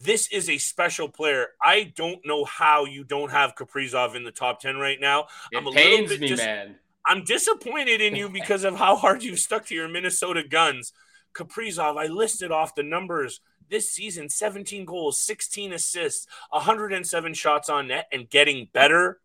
This 0.00 0.26
is 0.32 0.50
a 0.50 0.58
special 0.58 1.08
player. 1.08 1.46
I 1.62 1.92
don't 1.94 2.26
know 2.26 2.44
how 2.44 2.84
you 2.84 3.04
don't 3.04 3.30
have 3.30 3.54
Kaprizov 3.54 4.16
in 4.16 4.24
the 4.24 4.32
top 4.32 4.60
10 4.60 4.76
right 4.76 5.00
now. 5.00 5.28
It 5.52 5.58
I'm 5.58 5.66
a 5.68 5.70
pains 5.70 6.10
little 6.10 6.16
bit 6.16 6.20
me, 6.20 6.28
dis- 6.28 6.40
man. 6.40 6.74
I'm 7.06 7.22
disappointed 7.22 8.00
in 8.00 8.16
you 8.16 8.28
because 8.28 8.64
of 8.64 8.76
how 8.76 8.96
hard 8.96 9.22
you 9.22 9.36
stuck 9.36 9.64
to 9.66 9.76
your 9.76 9.88
Minnesota 9.88 10.42
guns. 10.42 10.92
Kaprizov, 11.34 11.96
I 11.96 12.08
listed 12.08 12.50
off 12.50 12.74
the 12.74 12.82
numbers 12.82 13.40
this 13.70 13.90
season 13.90 14.28
17 14.28 14.84
goals, 14.84 15.22
16 15.22 15.72
assists, 15.72 16.26
107 16.50 17.34
shots 17.34 17.68
on 17.68 17.88
net, 17.88 18.08
and 18.12 18.28
getting 18.28 18.68
better 18.72 19.20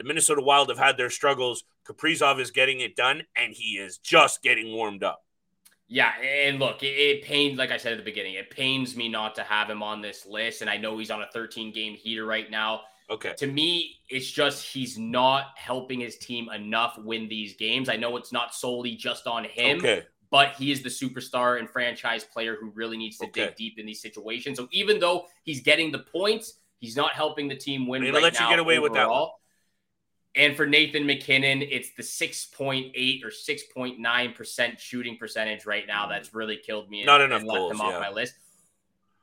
the 0.00 0.04
Minnesota 0.04 0.40
Wild 0.40 0.70
have 0.70 0.78
had 0.78 0.96
their 0.96 1.10
struggles. 1.10 1.62
Kaprizov 1.86 2.40
is 2.40 2.50
getting 2.50 2.80
it 2.80 2.96
done, 2.96 3.22
and 3.36 3.52
he 3.52 3.72
is 3.76 3.98
just 3.98 4.42
getting 4.42 4.72
warmed 4.72 5.04
up. 5.04 5.22
Yeah, 5.88 6.12
and 6.22 6.58
look, 6.58 6.82
it, 6.82 6.86
it 6.86 7.22
pains, 7.22 7.58
like 7.58 7.70
I 7.70 7.76
said 7.76 7.92
at 7.92 7.98
the 7.98 8.04
beginning, 8.04 8.34
it 8.34 8.48
pains 8.48 8.96
me 8.96 9.10
not 9.10 9.34
to 9.34 9.42
have 9.42 9.68
him 9.68 9.82
on 9.82 10.00
this 10.00 10.24
list. 10.24 10.62
And 10.62 10.70
I 10.70 10.78
know 10.78 10.96
he's 10.96 11.10
on 11.10 11.20
a 11.20 11.26
13 11.34 11.70
game 11.74 11.92
heater 11.96 12.24
right 12.24 12.50
now. 12.50 12.80
Okay. 13.10 13.34
To 13.36 13.46
me, 13.46 13.96
it's 14.08 14.30
just 14.30 14.64
he's 14.64 14.96
not 14.96 15.48
helping 15.56 16.00
his 16.00 16.16
team 16.16 16.48
enough 16.48 16.96
win 16.96 17.28
these 17.28 17.56
games. 17.56 17.90
I 17.90 17.96
know 17.96 18.16
it's 18.16 18.32
not 18.32 18.54
solely 18.54 18.96
just 18.96 19.26
on 19.26 19.44
him, 19.44 19.80
okay. 19.80 20.04
but 20.30 20.54
he 20.54 20.72
is 20.72 20.82
the 20.82 20.88
superstar 20.88 21.58
and 21.58 21.68
franchise 21.68 22.24
player 22.24 22.56
who 22.58 22.70
really 22.70 22.96
needs 22.96 23.18
to 23.18 23.26
okay. 23.26 23.48
dig 23.48 23.56
deep 23.56 23.78
in 23.78 23.84
these 23.84 24.00
situations. 24.00 24.56
So 24.56 24.66
even 24.72 24.98
though 24.98 25.26
he's 25.42 25.60
getting 25.60 25.92
the 25.92 25.98
points, 25.98 26.54
he's 26.78 26.96
not 26.96 27.12
helping 27.12 27.48
the 27.48 27.56
team 27.56 27.86
win. 27.86 28.02
I'm 28.02 28.14
right 28.14 28.22
let 28.22 28.40
you 28.40 28.48
get 28.48 28.60
away 28.60 28.78
overall. 28.78 28.82
with 28.82 28.94
that. 28.94 29.10
One. 29.10 29.28
And 30.36 30.56
for 30.56 30.64
Nathan 30.66 31.06
MacKinnon, 31.06 31.62
it's 31.62 31.90
the 31.94 32.02
6.8 32.02 33.24
or 33.24 33.30
6.9% 33.30 34.78
shooting 34.78 35.16
percentage 35.16 35.66
right 35.66 35.86
now 35.86 36.06
mm. 36.06 36.10
that's 36.10 36.34
really 36.34 36.56
killed 36.56 36.88
me 36.88 37.04
Not 37.04 37.20
and, 37.20 37.32
enough 37.32 37.40
and 37.40 37.50
goals, 37.50 37.72
left 37.72 37.80
him 37.80 37.90
yeah. 37.90 37.96
off 37.96 38.02
my 38.02 38.10
list. 38.10 38.34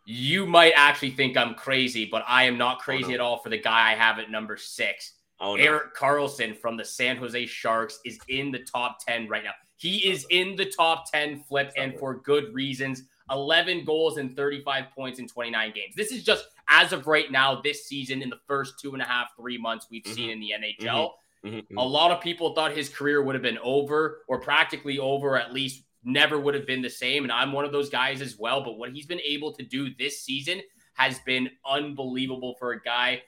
You 0.06 0.46
might 0.46 0.74
actually 0.76 1.12
think 1.12 1.38
I'm 1.38 1.54
crazy, 1.54 2.06
but 2.06 2.24
I 2.28 2.44
am 2.44 2.58
not 2.58 2.80
crazy 2.80 3.06
oh, 3.06 3.10
no. 3.10 3.14
at 3.14 3.20
all 3.20 3.38
for 3.40 3.50
the 3.50 3.58
guy 3.58 3.92
I 3.92 3.96
have 3.96 4.20
at 4.20 4.30
number 4.30 4.58
six. 4.58 5.14
Oh, 5.40 5.56
no. 5.56 5.64
Erik 5.64 5.96
Karlsson 5.96 6.58
from 6.58 6.78
the 6.78 6.86
San 6.86 7.18
Jose 7.18 7.46
Sharks 7.46 8.00
is 8.06 8.18
in 8.28 8.52
the 8.52 8.60
top 8.60 8.98
10 9.06 9.28
right 9.28 9.44
now. 9.44 9.52
He 9.76 10.10
is 10.10 10.26
in 10.30 10.56
the 10.56 10.66
top 10.66 11.12
10 11.12 11.44
flip 11.44 11.72
and 11.78 11.98
for 12.00 12.16
good 12.16 12.54
reasons. 12.54 13.04
11 13.32 13.86
goals 13.86 14.18
and 14.18 14.36
35 14.36 14.86
points 14.96 15.20
in 15.20 15.28
29 15.28 15.74
games. 15.74 15.96
This 15.96 16.12
is 16.12 16.24
just 16.24 16.46
as 16.70 16.94
of 16.94 17.08
right 17.08 17.32
now, 17.32 17.62
this 17.62 17.86
season, 17.86 18.22
in 18.22 18.30
the 18.30 18.40
first 18.48 18.80
two 18.80 18.94
and 18.94 19.02
a 19.02 19.06
half, 19.06 19.28
three 19.38 19.58
months 19.58 19.88
we've 19.90 20.04
mm-hmm. 20.04 20.14
seen 20.14 20.30
in 20.30 20.40
the 20.40 20.52
NHL. 20.52 21.12
Mm-hmm. 21.46 21.48
mm-hmm. 21.48 21.78
A 21.78 21.84
lot 21.84 22.12
of 22.12 22.22
people 22.22 22.54
thought 22.54 22.72
his 22.72 22.90
career 22.90 23.22
would 23.22 23.36
have 23.36 23.42
been 23.42 23.60
over 23.64 24.24
or 24.28 24.40
practically 24.40 25.00
over, 25.00 25.38
at 25.38 25.54
least 25.54 25.84
never 26.04 26.40
would 26.40 26.56
have 26.56 26.66
been 26.66 26.82
the 26.82 26.90
same. 26.90 27.24
And 27.24 27.32
I'm 27.32 27.52
one 27.52 27.66
of 27.66 27.72
those 27.72 27.90
guys 27.90 28.22
as 28.22 28.38
well. 28.38 28.64
But 28.64 28.78
what 28.78 28.92
he's 28.92 29.06
been 29.06 29.22
able 29.22 29.54
to 29.54 29.64
do 29.64 29.90
this 29.98 30.22
season 30.22 30.62
has 30.94 31.20
been 31.20 31.50
unbelievable 31.66 32.56
for 32.60 32.72
a 32.72 32.82
guy 32.82 33.22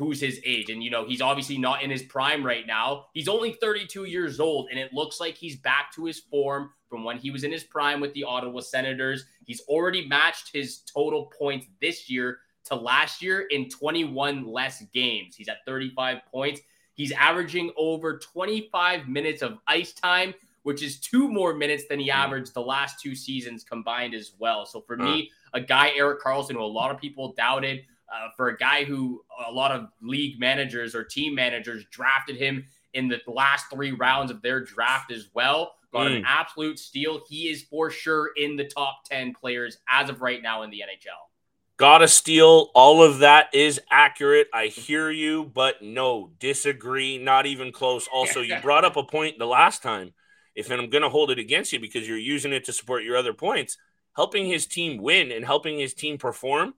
who's 0.00 0.20
his 0.20 0.40
age. 0.44 0.70
And, 0.70 0.82
you 0.82 0.90
know, 0.90 1.06
he's 1.06 1.20
obviously 1.20 1.58
not 1.58 1.82
in 1.82 1.90
his 1.90 2.02
prime 2.02 2.44
right 2.44 2.66
now. 2.66 3.06
He's 3.12 3.28
only 3.28 3.52
32 3.52 4.04
years 4.04 4.40
old, 4.40 4.68
and 4.70 4.78
it 4.78 4.94
looks 4.94 5.20
like 5.20 5.36
he's 5.36 5.56
back 5.56 5.92
to 5.94 6.06
his 6.06 6.18
form 6.18 6.70
from 6.88 7.04
when 7.04 7.18
he 7.18 7.30
was 7.30 7.44
in 7.44 7.52
his 7.52 7.64
prime 7.64 8.00
with 8.00 8.14
the 8.14 8.24
Ottawa 8.24 8.60
Senators. 8.60 9.26
He's 9.44 9.60
already 9.68 10.08
matched 10.08 10.50
his 10.54 10.78
total 10.78 11.30
points 11.38 11.66
this 11.82 12.08
year 12.08 12.38
to 12.64 12.74
last 12.74 13.22
year 13.22 13.42
in 13.50 13.68
21 13.68 14.46
less 14.46 14.82
games. 14.94 15.36
He's 15.36 15.48
at 15.48 15.58
35 15.66 16.18
points. 16.32 16.62
He's 16.94 17.12
averaging 17.12 17.70
over 17.76 18.18
25 18.18 19.06
minutes 19.06 19.42
of 19.42 19.58
ice 19.66 19.92
time, 19.92 20.32
which 20.62 20.82
is 20.82 20.98
two 20.98 21.28
more 21.28 21.54
minutes 21.54 21.84
than 21.88 22.00
he 22.00 22.06
hmm. 22.06 22.16
averaged 22.16 22.54
the 22.54 22.62
last 22.62 23.00
two 23.00 23.14
seasons 23.14 23.64
combined 23.64 24.14
as 24.14 24.32
well. 24.38 24.64
So 24.64 24.80
for 24.80 24.96
me, 24.96 25.30
a 25.52 25.60
guy, 25.60 25.92
Erik 25.94 26.22
Karlsson, 26.22 26.52
who 26.52 26.62
a 26.62 26.64
lot 26.64 26.90
of 26.90 26.98
people 26.98 27.34
doubted, 27.34 27.82
uh, 28.12 28.28
for 28.36 28.48
a 28.48 28.56
guy 28.56 28.84
who 28.84 29.22
a 29.46 29.52
lot 29.52 29.70
of 29.70 29.88
league 30.02 30.38
managers 30.38 30.94
or 30.94 31.04
team 31.04 31.34
managers 31.34 31.84
drafted 31.90 32.36
him 32.36 32.64
in 32.94 33.08
the 33.08 33.20
last 33.26 33.66
three 33.72 33.92
rounds 33.92 34.30
of 34.30 34.42
their 34.42 34.64
draft 34.64 35.12
as 35.12 35.28
well. 35.34 35.74
Got 35.92 36.08
mm. 36.08 36.18
an 36.18 36.24
absolute 36.26 36.78
steal. 36.78 37.22
He 37.28 37.48
is 37.48 37.62
for 37.62 37.90
sure 37.90 38.30
in 38.36 38.56
the 38.56 38.64
top 38.64 39.04
10 39.04 39.34
players 39.34 39.78
as 39.88 40.08
of 40.08 40.20
right 40.20 40.42
now 40.42 40.62
in 40.62 40.70
the 40.70 40.78
NHL. 40.78 41.30
Gotta 41.76 42.08
steal. 42.08 42.70
All 42.74 43.02
of 43.02 43.20
that 43.20 43.48
is 43.54 43.80
accurate. 43.90 44.48
I 44.52 44.66
hear 44.66 45.10
you, 45.10 45.44
but 45.44 45.80
no, 45.80 46.30
disagree. 46.38 47.16
Not 47.16 47.46
even 47.46 47.72
close. 47.72 48.06
Also, 48.12 48.40
you 48.40 48.56
brought 48.62 48.84
up 48.84 48.96
a 48.96 49.02
point 49.02 49.38
the 49.38 49.46
last 49.46 49.82
time. 49.82 50.12
If 50.54 50.70
I'm 50.70 50.90
going 50.90 51.02
to 51.02 51.08
hold 51.08 51.30
it 51.30 51.38
against 51.38 51.72
you 51.72 51.80
because 51.80 52.06
you're 52.06 52.18
using 52.18 52.52
it 52.52 52.64
to 52.64 52.72
support 52.72 53.02
your 53.02 53.16
other 53.16 53.32
points, 53.32 53.78
helping 54.14 54.46
his 54.46 54.66
team 54.66 55.00
win 55.00 55.32
and 55.32 55.44
helping 55.44 55.78
his 55.78 55.94
team 55.94 56.18
perform. 56.18 56.74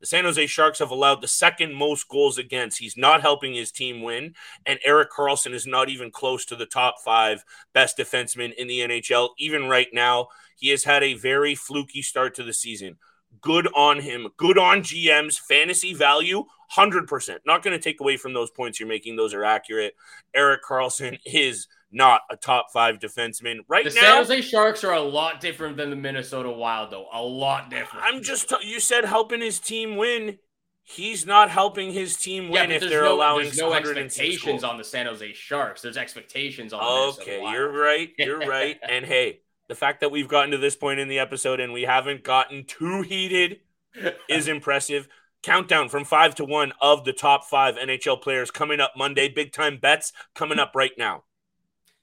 The 0.00 0.06
San 0.06 0.24
Jose 0.24 0.46
Sharks 0.46 0.78
have 0.78 0.90
allowed 0.90 1.20
the 1.20 1.28
second 1.28 1.74
most 1.74 2.08
goals 2.08 2.38
against. 2.38 2.78
He's 2.78 2.96
not 2.96 3.20
helping 3.20 3.54
his 3.54 3.70
team 3.70 4.02
win. 4.02 4.34
And 4.64 4.78
Erik 4.82 5.10
Karlsson 5.10 5.52
is 5.52 5.66
not 5.66 5.90
even 5.90 6.10
close 6.10 6.46
to 6.46 6.56
the 6.56 6.64
top 6.64 6.96
five 7.04 7.44
best 7.74 7.98
defensemen 7.98 8.54
in 8.54 8.66
the 8.66 8.80
NHL. 8.80 9.30
Even 9.38 9.68
right 9.68 9.88
now, 9.92 10.28
he 10.56 10.68
has 10.70 10.84
had 10.84 11.02
a 11.02 11.14
very 11.14 11.54
fluky 11.54 12.00
start 12.00 12.34
to 12.36 12.42
the 12.42 12.54
season. 12.54 12.96
Good 13.40 13.68
on 13.74 14.00
him. 14.00 14.28
Good 14.36 14.58
on 14.58 14.82
GM's 14.82 15.38
fantasy 15.38 15.94
value. 15.94 16.44
100%. 16.76 17.38
Not 17.46 17.62
going 17.62 17.76
to 17.76 17.82
take 17.82 18.00
away 18.00 18.16
from 18.16 18.32
those 18.32 18.50
points 18.50 18.78
you're 18.78 18.88
making. 18.88 19.16
Those 19.16 19.34
are 19.34 19.44
accurate. 19.44 19.94
Erik 20.34 20.62
Karlsson 20.62 21.18
is 21.26 21.66
not 21.92 22.22
a 22.30 22.36
top 22.36 22.66
five 22.72 22.98
defenseman 22.98 23.58
right 23.68 23.84
the 23.84 23.90
now. 23.90 24.00
San 24.00 24.16
Jose 24.16 24.40
Sharks 24.42 24.84
are 24.84 24.94
a 24.94 25.00
lot 25.00 25.40
different 25.40 25.76
than 25.76 25.90
the 25.90 25.96
Minnesota 25.96 26.50
Wild, 26.50 26.90
though. 26.90 27.06
A 27.12 27.22
lot 27.22 27.70
different. 27.70 28.04
I'm 28.06 28.22
just 28.22 28.48
t- 28.48 28.56
you 28.62 28.78
said 28.78 29.04
helping 29.04 29.40
his 29.40 29.58
team 29.58 29.96
win. 29.96 30.38
He's 30.82 31.26
not 31.26 31.50
helping 31.50 31.92
his 31.92 32.16
team 32.16 32.48
win 32.48 32.70
yeah, 32.70 32.76
if 32.76 32.82
they're 32.82 33.04
no, 33.04 33.16
allowing 33.16 33.44
there's 33.44 33.58
no 33.58 33.72
expectations 33.72 34.64
on 34.64 34.76
the 34.76 34.84
San 34.84 35.06
Jose 35.06 35.32
Sharks. 35.34 35.82
There's 35.82 35.96
expectations 35.96 36.72
on. 36.72 36.82
Okay, 37.10 37.40
you're 37.40 37.70
right. 37.70 38.10
You're 38.18 38.38
right. 38.46 38.78
and 38.88 39.04
hey, 39.04 39.40
the 39.70 39.76
fact 39.76 40.00
that 40.00 40.10
we've 40.10 40.26
gotten 40.26 40.50
to 40.50 40.58
this 40.58 40.74
point 40.74 40.98
in 40.98 41.06
the 41.06 41.20
episode 41.20 41.60
and 41.60 41.72
we 41.72 41.82
haven't 41.82 42.24
gotten 42.24 42.64
too 42.64 43.02
heated 43.02 43.60
is 44.28 44.48
impressive. 44.48 45.06
Countdown 45.44 45.88
from 45.88 46.04
five 46.04 46.34
to 46.34 46.44
one 46.44 46.72
of 46.82 47.04
the 47.04 47.12
top 47.12 47.44
five 47.44 47.76
NHL 47.76 48.20
players 48.20 48.50
coming 48.50 48.80
up 48.80 48.94
Monday. 48.96 49.28
Big 49.28 49.52
time 49.52 49.78
bets 49.78 50.12
coming 50.34 50.58
up 50.58 50.72
right 50.74 50.90
now. 50.98 51.22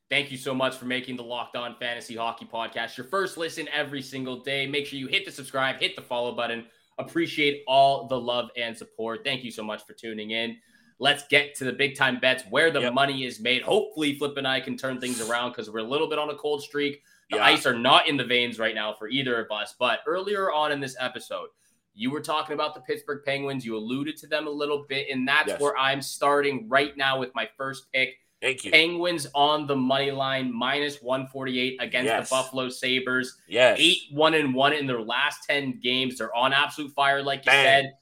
Thank 0.09 0.31
you 0.31 0.37
so 0.37 0.55
much 0.55 0.77
for 0.77 0.85
making 0.85 1.17
the 1.17 1.23
Locked 1.23 1.57
On 1.57 1.75
Fantasy 1.75 2.15
Hockey 2.15 2.47
Podcast 2.51 2.95
your 2.95 3.05
first 3.07 3.37
listen 3.37 3.67
every 3.73 4.01
single 4.01 4.39
day. 4.39 4.65
Make 4.65 4.85
sure 4.85 4.97
you 4.97 5.07
hit 5.07 5.25
the 5.25 5.31
subscribe, 5.31 5.75
hit 5.77 5.97
the 5.97 6.01
follow 6.01 6.33
button. 6.33 6.65
Appreciate 6.97 7.63
all 7.67 8.07
the 8.07 8.19
love 8.19 8.49
and 8.55 8.75
support. 8.75 9.25
Thank 9.25 9.43
you 9.43 9.51
so 9.51 9.61
much 9.61 9.85
for 9.85 9.91
tuning 9.91 10.31
in. 10.31 10.55
Let's 10.99 11.27
get 11.27 11.55
to 11.55 11.63
the 11.63 11.73
big 11.73 11.95
time 11.95 12.19
bets 12.19 12.43
where 12.49 12.71
the 12.71 12.81
yep. 12.81 12.93
money 12.93 13.25
is 13.25 13.39
made. 13.39 13.61
Hopefully, 13.61 14.17
Flip 14.17 14.35
and 14.37 14.47
I 14.47 14.59
can 14.59 14.77
turn 14.77 14.99
things 14.99 15.21
around 15.21 15.51
because 15.51 15.69
we're 15.69 15.79
a 15.79 15.83
little 15.83 16.09
bit 16.09 16.17
on 16.17 16.29
a 16.29 16.35
cold 16.35 16.63
streak. 16.63 17.03
The 17.29 17.37
yeah. 17.37 17.45
ice 17.45 17.65
are 17.65 17.77
not 17.77 18.07
in 18.07 18.17
the 18.17 18.23
veins 18.23 18.57
right 18.57 18.73
now 18.73 18.93
for 18.93 19.07
either 19.07 19.39
of 19.39 19.51
us. 19.51 19.75
But 19.77 19.99
earlier 20.07 20.51
on 20.51 20.71
in 20.71 20.79
this 20.79 20.95
episode, 20.99 21.49
you 21.93 22.09
were 22.09 22.21
talking 22.21 22.53
about 22.53 22.73
the 22.73 22.81
Pittsburgh 22.81 23.23
Penguins. 23.25 23.65
You 23.65 23.75
alluded 23.75 24.17
to 24.17 24.27
them 24.27 24.47
a 24.47 24.51
little 24.51 24.85
bit, 24.87 25.07
and 25.11 25.27
that's 25.27 25.49
yes. 25.49 25.59
where 25.59 25.77
I'm 25.77 26.01
starting 26.01 26.67
right 26.69 26.95
now 26.95 27.19
with 27.19 27.33
my 27.35 27.49
first 27.57 27.91
pick. 27.91 28.15
Thank 28.41 28.65
you. 28.65 28.71
Penguins 28.71 29.25
on 29.33 29.65
the 29.65 29.75
money 29.75 30.11
line, 30.11 30.53
minus 30.53 31.01
148 31.01 31.77
against 31.81 32.05
yes. 32.05 32.29
the 32.29 32.35
Buffalo 32.35 32.69
Sabres. 32.69 33.35
Yes. 33.47 33.77
Eight, 33.79 33.97
one, 34.11 34.35
and 34.35 34.53
one 34.53 34.73
in 34.73 34.85
their 34.85 35.01
last 35.01 35.43
10 35.47 35.79
games. 35.81 36.19
They're 36.19 36.35
on 36.35 36.53
absolute 36.53 36.93
fire, 36.93 37.23
like 37.23 37.45
you 37.45 37.51
Bang. 37.51 37.65
said. 37.65 37.93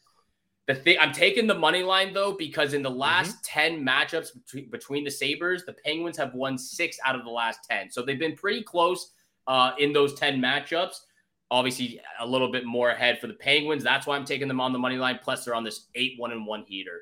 The 0.67 0.75
thing 0.75 0.97
I'm 0.99 1.11
taking 1.11 1.45
the 1.45 1.57
money 1.57 1.83
line 1.83 2.13
though, 2.13 2.33
because 2.33 2.73
in 2.73 2.81
the 2.81 2.89
mm-hmm. 2.89 2.99
last 2.99 3.43
mm-hmm. 3.43 3.83
10 3.83 3.85
matchups 3.85 4.33
between, 4.33 4.69
between 4.69 5.03
the 5.03 5.11
Sabres, 5.11 5.63
the 5.65 5.73
Penguins 5.73 6.17
have 6.17 6.33
won 6.33 6.57
six 6.57 6.97
out 7.05 7.15
of 7.15 7.23
the 7.23 7.29
last 7.29 7.59
10. 7.69 7.91
So 7.91 8.01
they've 8.01 8.19
been 8.19 8.35
pretty 8.35 8.63
close 8.63 9.11
uh, 9.47 9.71
in 9.77 9.93
those 9.93 10.15
10 10.15 10.41
matchups. 10.41 11.01
Obviously, 11.51 12.01
a 12.19 12.25
little 12.25 12.51
bit 12.51 12.65
more 12.65 12.89
ahead 12.89 13.19
for 13.19 13.27
the 13.27 13.35
Penguins. 13.35 13.83
That's 13.83 14.07
why 14.07 14.15
I'm 14.15 14.25
taking 14.25 14.47
them 14.47 14.59
on 14.59 14.73
the 14.73 14.79
money 14.79 14.97
line. 14.97 15.19
Plus, 15.21 15.45
they're 15.45 15.53
on 15.53 15.63
this 15.63 15.87
eight 15.93 16.13
one 16.17 16.31
and 16.31 16.47
one 16.47 16.63
heater. 16.67 17.01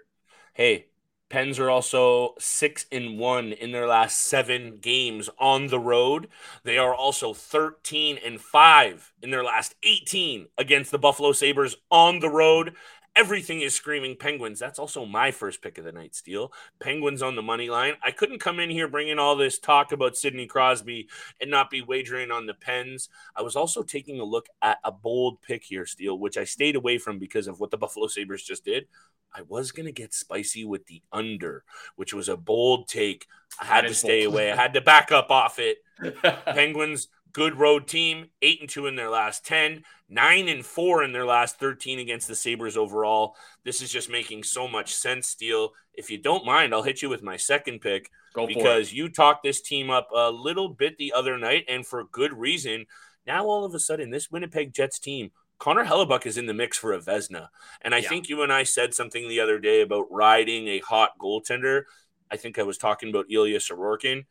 Hey, 0.54 0.88
Pens 1.30 1.58
are 1.60 1.70
also 1.70 2.36
six 2.38 2.86
and 2.92 3.18
one 3.18 3.54
in 3.54 3.72
their 3.72 3.88
last 3.88 4.18
seven 4.18 4.80
games 4.82 5.30
on 5.40 5.68
the 5.68 5.80
road. 5.80 6.28
They 6.64 6.78
are 6.78 6.94
also 6.94 7.34
13 7.34 8.20
and 8.24 8.40
five 8.40 9.14
in 9.22 9.32
their 9.32 9.44
last 9.44 9.76
18 9.82 10.48
against 10.58 10.92
the 10.92 11.00
Buffalo 11.00 11.32
Sabres 11.32 11.78
on 11.90 12.20
the 12.20 12.30
road. 12.30 12.76
Everything 13.16 13.62
is 13.62 13.76
screaming 13.76 14.16
Penguins. 14.16 14.58
That's 14.58 14.80
also 14.80 15.06
my 15.06 15.30
first 15.30 15.62
pick 15.62 15.78
of 15.78 15.86
the 15.86 15.92
night, 15.92 16.16
Steele. 16.16 16.52
Penguins 16.80 17.22
on 17.22 17.36
the 17.36 17.44
money 17.44 17.70
line. 17.70 17.94
I 18.04 18.10
couldn't 18.10 18.40
come 18.40 18.60
in 18.60 18.72
here 18.72 18.88
bringing 18.88 19.20
all 19.20 19.36
this 19.36 19.60
talk 19.60 19.92
about 19.92 20.18
Sidney 20.18 20.48
Crosby 20.48 21.08
and 21.40 21.52
not 21.52 21.70
be 21.70 21.84
wagering 21.84 22.32
on 22.32 22.48
the 22.48 22.56
Pens. 22.56 23.10
I 23.36 23.44
was 23.44 23.56
also 23.56 23.84
taking 23.84 24.20
a 24.20 24.24
look 24.24 24.48
at 24.64 24.80
a 24.84 24.92
bold 24.92 25.42
pick 25.44 25.64
here, 25.64 25.86
Steele, 25.86 26.18
which 26.18 26.38
I 26.38 26.44
stayed 26.44 26.76
away 26.76 26.98
from 26.98 27.20
because 27.20 27.48
of 27.48 27.60
what 27.60 27.70
the 27.70 27.78
Buffalo 27.84 28.08
Sabres 28.08 28.44
just 28.44 28.66
did. 28.66 28.88
I 29.36 29.42
was 29.44 29.72
going 29.72 29.86
to 29.86 29.92
get 29.92 30.14
spicy 30.14 30.66
with 30.66 30.86
the 30.86 31.02
under, 31.12 31.64
which 31.96 32.14
was 32.14 32.30
a 32.30 32.38
bold 32.38 32.88
take. 32.88 33.28
I 33.60 33.66
had 33.66 33.82
to 33.82 33.94
stay 33.94 34.24
away. 34.24 34.52
I 34.52 34.56
had 34.56 34.74
to 34.74 34.82
back 34.82 35.12
up 35.12 35.30
off 35.30 35.60
it. 35.60 35.78
Penguins 36.46 37.08
good 37.34 37.58
road 37.58 37.88
team, 37.88 38.28
eight 38.42 38.62
and 38.62 38.70
two 38.70 38.88
in 38.88 38.96
their 38.96 39.10
last 39.10 39.46
10, 39.46 39.84
nine 40.08 40.48
and 40.48 40.66
four 40.66 41.04
in 41.04 41.12
their 41.12 41.26
last 41.26 41.60
13 41.60 42.00
against 42.00 42.28
the 42.28 42.36
Sabres 42.36 42.78
overall. 42.78 43.36
This 43.66 43.82
is 43.82 43.92
just 43.92 44.10
making 44.10 44.44
so 44.44 44.68
much 44.68 44.94
sense, 44.94 45.28
Steele. 45.28 45.72
If 45.94 46.10
you 46.10 46.20
don't 46.20 46.46
mind, 46.46 46.74
I'll 46.74 46.84
hit 46.84 47.02
you 47.02 47.10
with 47.10 47.24
my 47.24 47.38
second 47.38 47.82
pick 47.82 48.10
Go 48.34 48.48
because 48.48 48.94
you 48.94 49.10
talked 49.10 49.44
this 49.44 49.62
team 49.62 49.90
up 49.90 50.10
a 50.16 50.32
little 50.32 50.70
bit 50.70 50.98
the 50.98 51.14
other 51.14 51.38
night 51.38 51.66
and 51.68 51.86
for 51.86 52.04
good 52.06 52.34
reason. 52.34 52.86
Now, 53.26 53.46
all 53.46 53.66
of 53.66 53.74
a 53.74 53.80
sudden, 53.80 54.12
this 54.12 54.32
Winnipeg 54.32 54.74
Jets 54.74 55.00
team, 55.00 55.32
Connor 55.58 55.86
Hellebuyck 55.86 56.26
is 56.26 56.38
in 56.38 56.46
the 56.46 56.54
mix 56.54 56.78
for 56.78 56.94
a 56.94 57.00
Vezina. 57.00 57.48
And 57.82 57.96
I 57.96 58.00
yeah. 58.00 58.10
think 58.10 58.30
you 58.30 58.42
and 58.44 58.52
I 58.52 58.64
said 58.64 58.94
something 58.94 59.28
the 59.28 59.40
other 59.40 59.60
day 59.60 59.82
about 59.82 60.12
riding 60.12 60.68
a 60.68 60.80
hot 60.80 61.12
goaltender. 61.20 61.84
I 62.30 62.38
think 62.38 62.60
I 62.60 62.64
was 62.64 62.78
talking 62.78 63.10
about 63.10 63.32
Ilya 63.32 63.60
Sorokin 63.60 64.26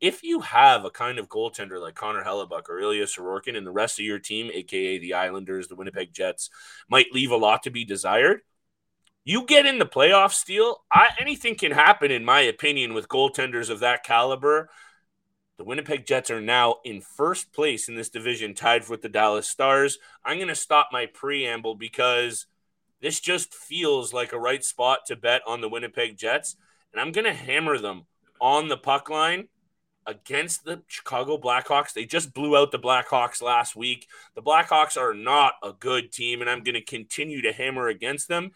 if 0.00 0.22
you 0.22 0.40
have 0.40 0.84
a 0.84 0.90
kind 0.90 1.18
of 1.18 1.28
goaltender 1.28 1.80
like 1.80 1.94
Connor 1.94 2.22
Hellebuyck 2.22 2.68
or 2.68 2.78
Ilya 2.80 3.04
Sorokin 3.04 3.56
and 3.56 3.66
the 3.66 3.72
rest 3.72 3.98
of 3.98 4.04
your 4.04 4.18
team, 4.18 4.50
aka 4.52 4.98
the 4.98 5.14
Islanders, 5.14 5.68
the 5.68 5.76
Winnipeg 5.76 6.12
Jets, 6.12 6.50
might 6.88 7.12
leave 7.12 7.30
a 7.30 7.36
lot 7.36 7.62
to 7.62 7.70
be 7.70 7.84
desired. 7.84 8.42
You 9.24 9.44
get 9.44 9.66
in 9.66 9.78
the 9.78 9.86
playoff 9.86 10.32
Steele, 10.32 10.84
I, 10.92 11.08
anything 11.18 11.56
can 11.56 11.72
happen, 11.72 12.10
in 12.10 12.24
my 12.24 12.42
opinion, 12.42 12.94
with 12.94 13.08
goaltenders 13.08 13.70
of 13.70 13.80
that 13.80 14.04
caliber. 14.04 14.68
The 15.58 15.64
Winnipeg 15.64 16.06
Jets 16.06 16.30
are 16.30 16.40
now 16.40 16.76
in 16.84 17.00
first 17.00 17.52
place 17.52 17.88
in 17.88 17.96
this 17.96 18.10
division, 18.10 18.54
tied 18.54 18.88
with 18.88 19.02
the 19.02 19.08
Dallas 19.08 19.48
Stars. 19.48 19.98
I'm 20.24 20.36
going 20.36 20.48
to 20.48 20.54
stop 20.54 20.90
my 20.92 21.06
preamble 21.06 21.74
because 21.74 22.46
this 23.00 23.18
just 23.18 23.54
feels 23.54 24.12
like 24.12 24.32
a 24.32 24.38
right 24.38 24.62
spot 24.62 25.06
to 25.06 25.16
bet 25.16 25.42
on 25.46 25.60
the 25.60 25.68
Winnipeg 25.68 26.18
Jets. 26.18 26.56
And 26.92 27.00
I'm 27.00 27.12
going 27.12 27.24
to 27.24 27.32
hammer 27.32 27.78
them 27.78 28.04
on 28.40 28.68
the 28.68 28.76
puck 28.76 29.08
line 29.08 29.48
against 30.06 30.64
the 30.64 30.82
Chicago 30.86 31.36
Blackhawks. 31.38 31.92
They 31.92 32.04
just 32.04 32.32
blew 32.32 32.56
out 32.56 32.70
the 32.70 32.78
Blackhawks 32.78 33.42
last 33.42 33.76
week. 33.76 34.06
The 34.34 34.42
Blackhawks 34.42 34.96
are 34.96 35.14
not 35.14 35.54
a 35.62 35.72
good 35.72 36.12
team, 36.12 36.40
and 36.40 36.48
I'm 36.48 36.62
going 36.62 36.74
to 36.74 36.84
continue 36.84 37.42
to 37.42 37.52
hammer 37.52 37.88
against 37.88 38.28
them. 38.28 38.52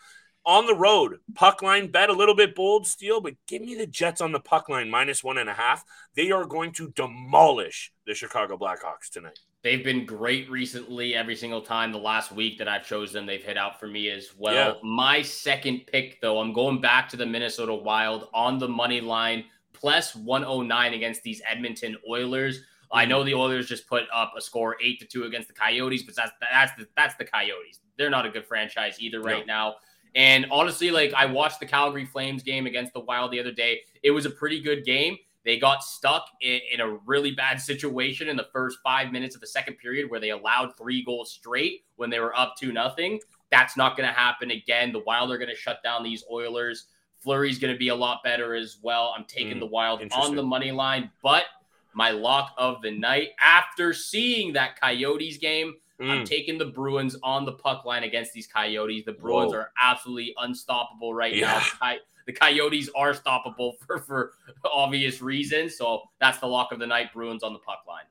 On 0.47 0.67
the 0.67 0.75
road, 0.75 1.19
puck 1.35 1.61
line 1.61 1.91
bet 1.91 2.09
a 2.09 2.15
little 2.15 2.35
bit 2.35 2.55
bold, 2.55 2.87
Steele, 2.87 3.21
but 3.21 3.35
give 3.47 3.61
me 3.61 3.75
the 3.75 3.87
Jets 3.87 4.23
on 4.23 4.33
the 4.33 4.41
puck 4.41 4.71
line 4.71 4.89
minus 4.89 5.23
one 5.23 5.37
and 5.37 5.51
a 5.51 5.55
half. 5.55 5.85
They 6.15 6.31
are 6.31 6.47
going 6.47 6.73
to 6.73 6.91
demolish 6.93 7.93
the 8.07 8.15
Chicago 8.15 8.57
Blackhawks 8.57 9.11
tonight. 9.13 9.39
They've 9.63 9.85
been 9.85 10.07
great 10.07 10.51
recently. 10.51 11.15
Every 11.15 11.37
single 11.37 11.61
time 11.61 11.93
the 11.93 11.99
last 11.99 12.33
week 12.33 12.57
that 12.57 12.69
I've 12.69 12.87
chosen, 12.87 13.27
they've 13.27 13.45
hit 13.45 13.59
out 13.59 13.79
for 13.79 13.87
me 13.87 14.09
as 14.09 14.31
well. 14.35 14.55
Yeah. 14.55 14.73
My 14.83 15.21
second 15.21 15.83
pick, 15.87 16.19
though, 16.23 16.41
I'm 16.41 16.55
going 16.55 16.81
back 16.81 17.11
to 17.11 17.19
the 17.19 17.27
Minnesota 17.27 17.75
Wild 17.75 18.29
on 18.33 18.59
the 18.59 18.69
money 18.69 19.03
line 19.03 19.45
plus 19.81 20.14
109 20.14 20.95
against 20.95 21.23
these 21.23 21.40
Edmonton 21.49 21.97
Oilers. 22.09 22.62
I 22.93 23.03
mm-hmm. 23.03 23.11
know 23.11 23.25
the 23.25 23.35
Oilers 23.35 23.66
just 23.66 23.88
put 23.88 24.05
up 24.12 24.35
a 24.37 24.40
score 24.40 24.77
eight 24.83 25.01
to 25.01 25.07
two 25.07 25.25
against 25.25 25.49
the 25.49 25.55
Coyotes, 25.55 26.03
but 26.03 26.14
that's 26.14 26.33
that's 26.53 26.73
the 26.77 26.87
that's 26.97 27.14
the 27.16 27.25
Coyotes. 27.25 27.81
They're 27.97 28.11
not 28.11 28.27
a 28.27 28.31
good 28.31 28.47
franchise 28.47 28.97
either 29.01 29.21
right 29.21 29.47
no. 29.47 29.55
now. 29.55 29.75
And 30.14 30.47
honestly, 30.51 30.90
like 30.90 31.12
I 31.14 31.27
watched 31.27 31.61
the 31.61 31.66
Calgary 31.66 32.05
Flames 32.05 32.43
game 32.43 32.66
against 32.66 32.93
the 32.93 33.01
Wild 33.01 33.33
the 33.33 33.40
other 33.40 33.53
day. 33.53 33.81
It 34.03 34.11
was 34.11 34.27
a 34.27 34.31
pretty 34.31 34.61
good 34.61 34.85
game. 34.85 35.16
They 35.45 35.59
got 35.59 35.83
stuck 35.83 36.27
in, 36.43 36.61
in 36.73 36.81
a 36.81 36.97
really 37.07 37.33
bad 37.33 37.61
situation 37.61 38.29
in 38.29 38.37
the 38.37 38.49
first 38.53 38.79
five 38.83 39.12
minutes 39.12 39.35
of 39.35 39.40
the 39.40 39.47
second 39.47 39.79
period 39.79 40.11
where 40.11 40.21
they 40.21 40.31
allowed 40.31 40.77
three 40.77 41.03
goals 41.05 41.33
straight 41.33 41.85
when 41.97 42.11
they 42.11 42.21
were 42.21 42.37
up 42.38 42.57
to 42.59 42.73
nothing. 42.73 43.21
That's 43.51 43.77
not 43.77 43.97
going 43.97 44.09
to 44.09 44.14
happen 44.14 44.51
again. 44.51 44.93
The 44.93 45.01
Wild 45.01 45.31
are 45.31 45.38
going 45.38 45.51
to 45.51 45.57
shut 45.57 45.83
down 45.83 46.05
these 46.05 46.25
Oilers. 46.31 46.87
Fleury's 47.21 47.59
going 47.59 47.73
to 47.73 47.79
be 47.79 47.89
a 47.89 47.95
lot 47.95 48.23
better 48.25 48.55
as 48.55 48.79
well. 48.83 49.15
I'm 49.17 49.25
taking 49.25 49.57
mm, 49.57 49.61
the 49.61 49.67
Wild 49.67 50.03
on 50.13 50.35
the 50.35 50.43
money 50.43 50.73
line, 50.73 51.11
but 51.23 51.45
my 51.93 52.11
lock 52.11 52.55
of 52.57 52.83
the 52.83 52.91
night 52.91 53.31
after 53.41 53.93
seeing 53.93 54.53
that 54.55 54.81
Coyotes 54.81 55.37
game, 55.39 55.75
mm. 56.01 56.11
I'm 56.11 56.25
taking 56.25 56.57
the 56.57 56.67
Bruins 56.67 57.17
on 57.23 57.45
the 57.45 57.53
puck 57.53 57.85
line 57.85 58.05
against 58.05 58.33
these 58.33 58.47
Coyotes. 58.47 59.05
The 59.05 59.13
Bruins 59.13 59.53
Whoa. 59.53 59.59
are 59.59 59.73
absolutely 59.81 60.35
unstoppable 60.39 61.15
right 61.15 61.35
yeah. 61.35 61.63
now. 61.83 61.97
The 62.27 62.33
Coyotes 62.33 62.89
are 62.95 63.13
stoppable 63.13 63.73
for, 63.87 63.99
for 63.99 64.33
obvious 64.65 65.21
reasons. 65.21 65.77
So 65.77 66.03
that's 66.21 66.39
the 66.39 66.47
lock 66.47 66.73
of 66.73 66.79
the 66.79 66.87
night. 66.87 67.13
Bruins 67.13 67.43
on 67.43 67.53
the 67.53 67.59
puck 67.59 67.85
line. 67.89 68.05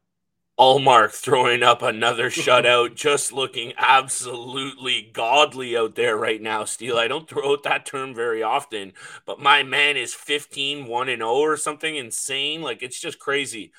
Ullmark 0.60 1.12
throwing 1.14 1.64
up 1.64 1.82
another 1.82 2.30
shutout, 2.30 2.94
just 2.94 3.32
looking 3.32 3.72
absolutely 3.78 5.10
godly 5.14 5.78
out 5.78 5.96
there 5.96 6.18
right 6.18 6.42
now, 6.42 6.66
Steele. 6.66 6.98
I 6.98 7.08
don't 7.08 7.30
throw 7.30 7.54
out 7.54 7.64
that 7.64 7.86
term 7.86 8.14
very 8.14 8.44
often, 8.44 8.92
but 9.26 9.40
my 9.40 9.64
man 9.64 9.96
is 9.96 10.14
15 10.14 10.86
1 10.86 11.10
and 11.10 11.22
0 11.22 11.32
or 11.32 11.56
something 11.56 11.96
insane. 11.96 12.62
Like 12.62 12.84
it's 12.84 13.00
just 13.00 13.20
crazy. 13.20 13.72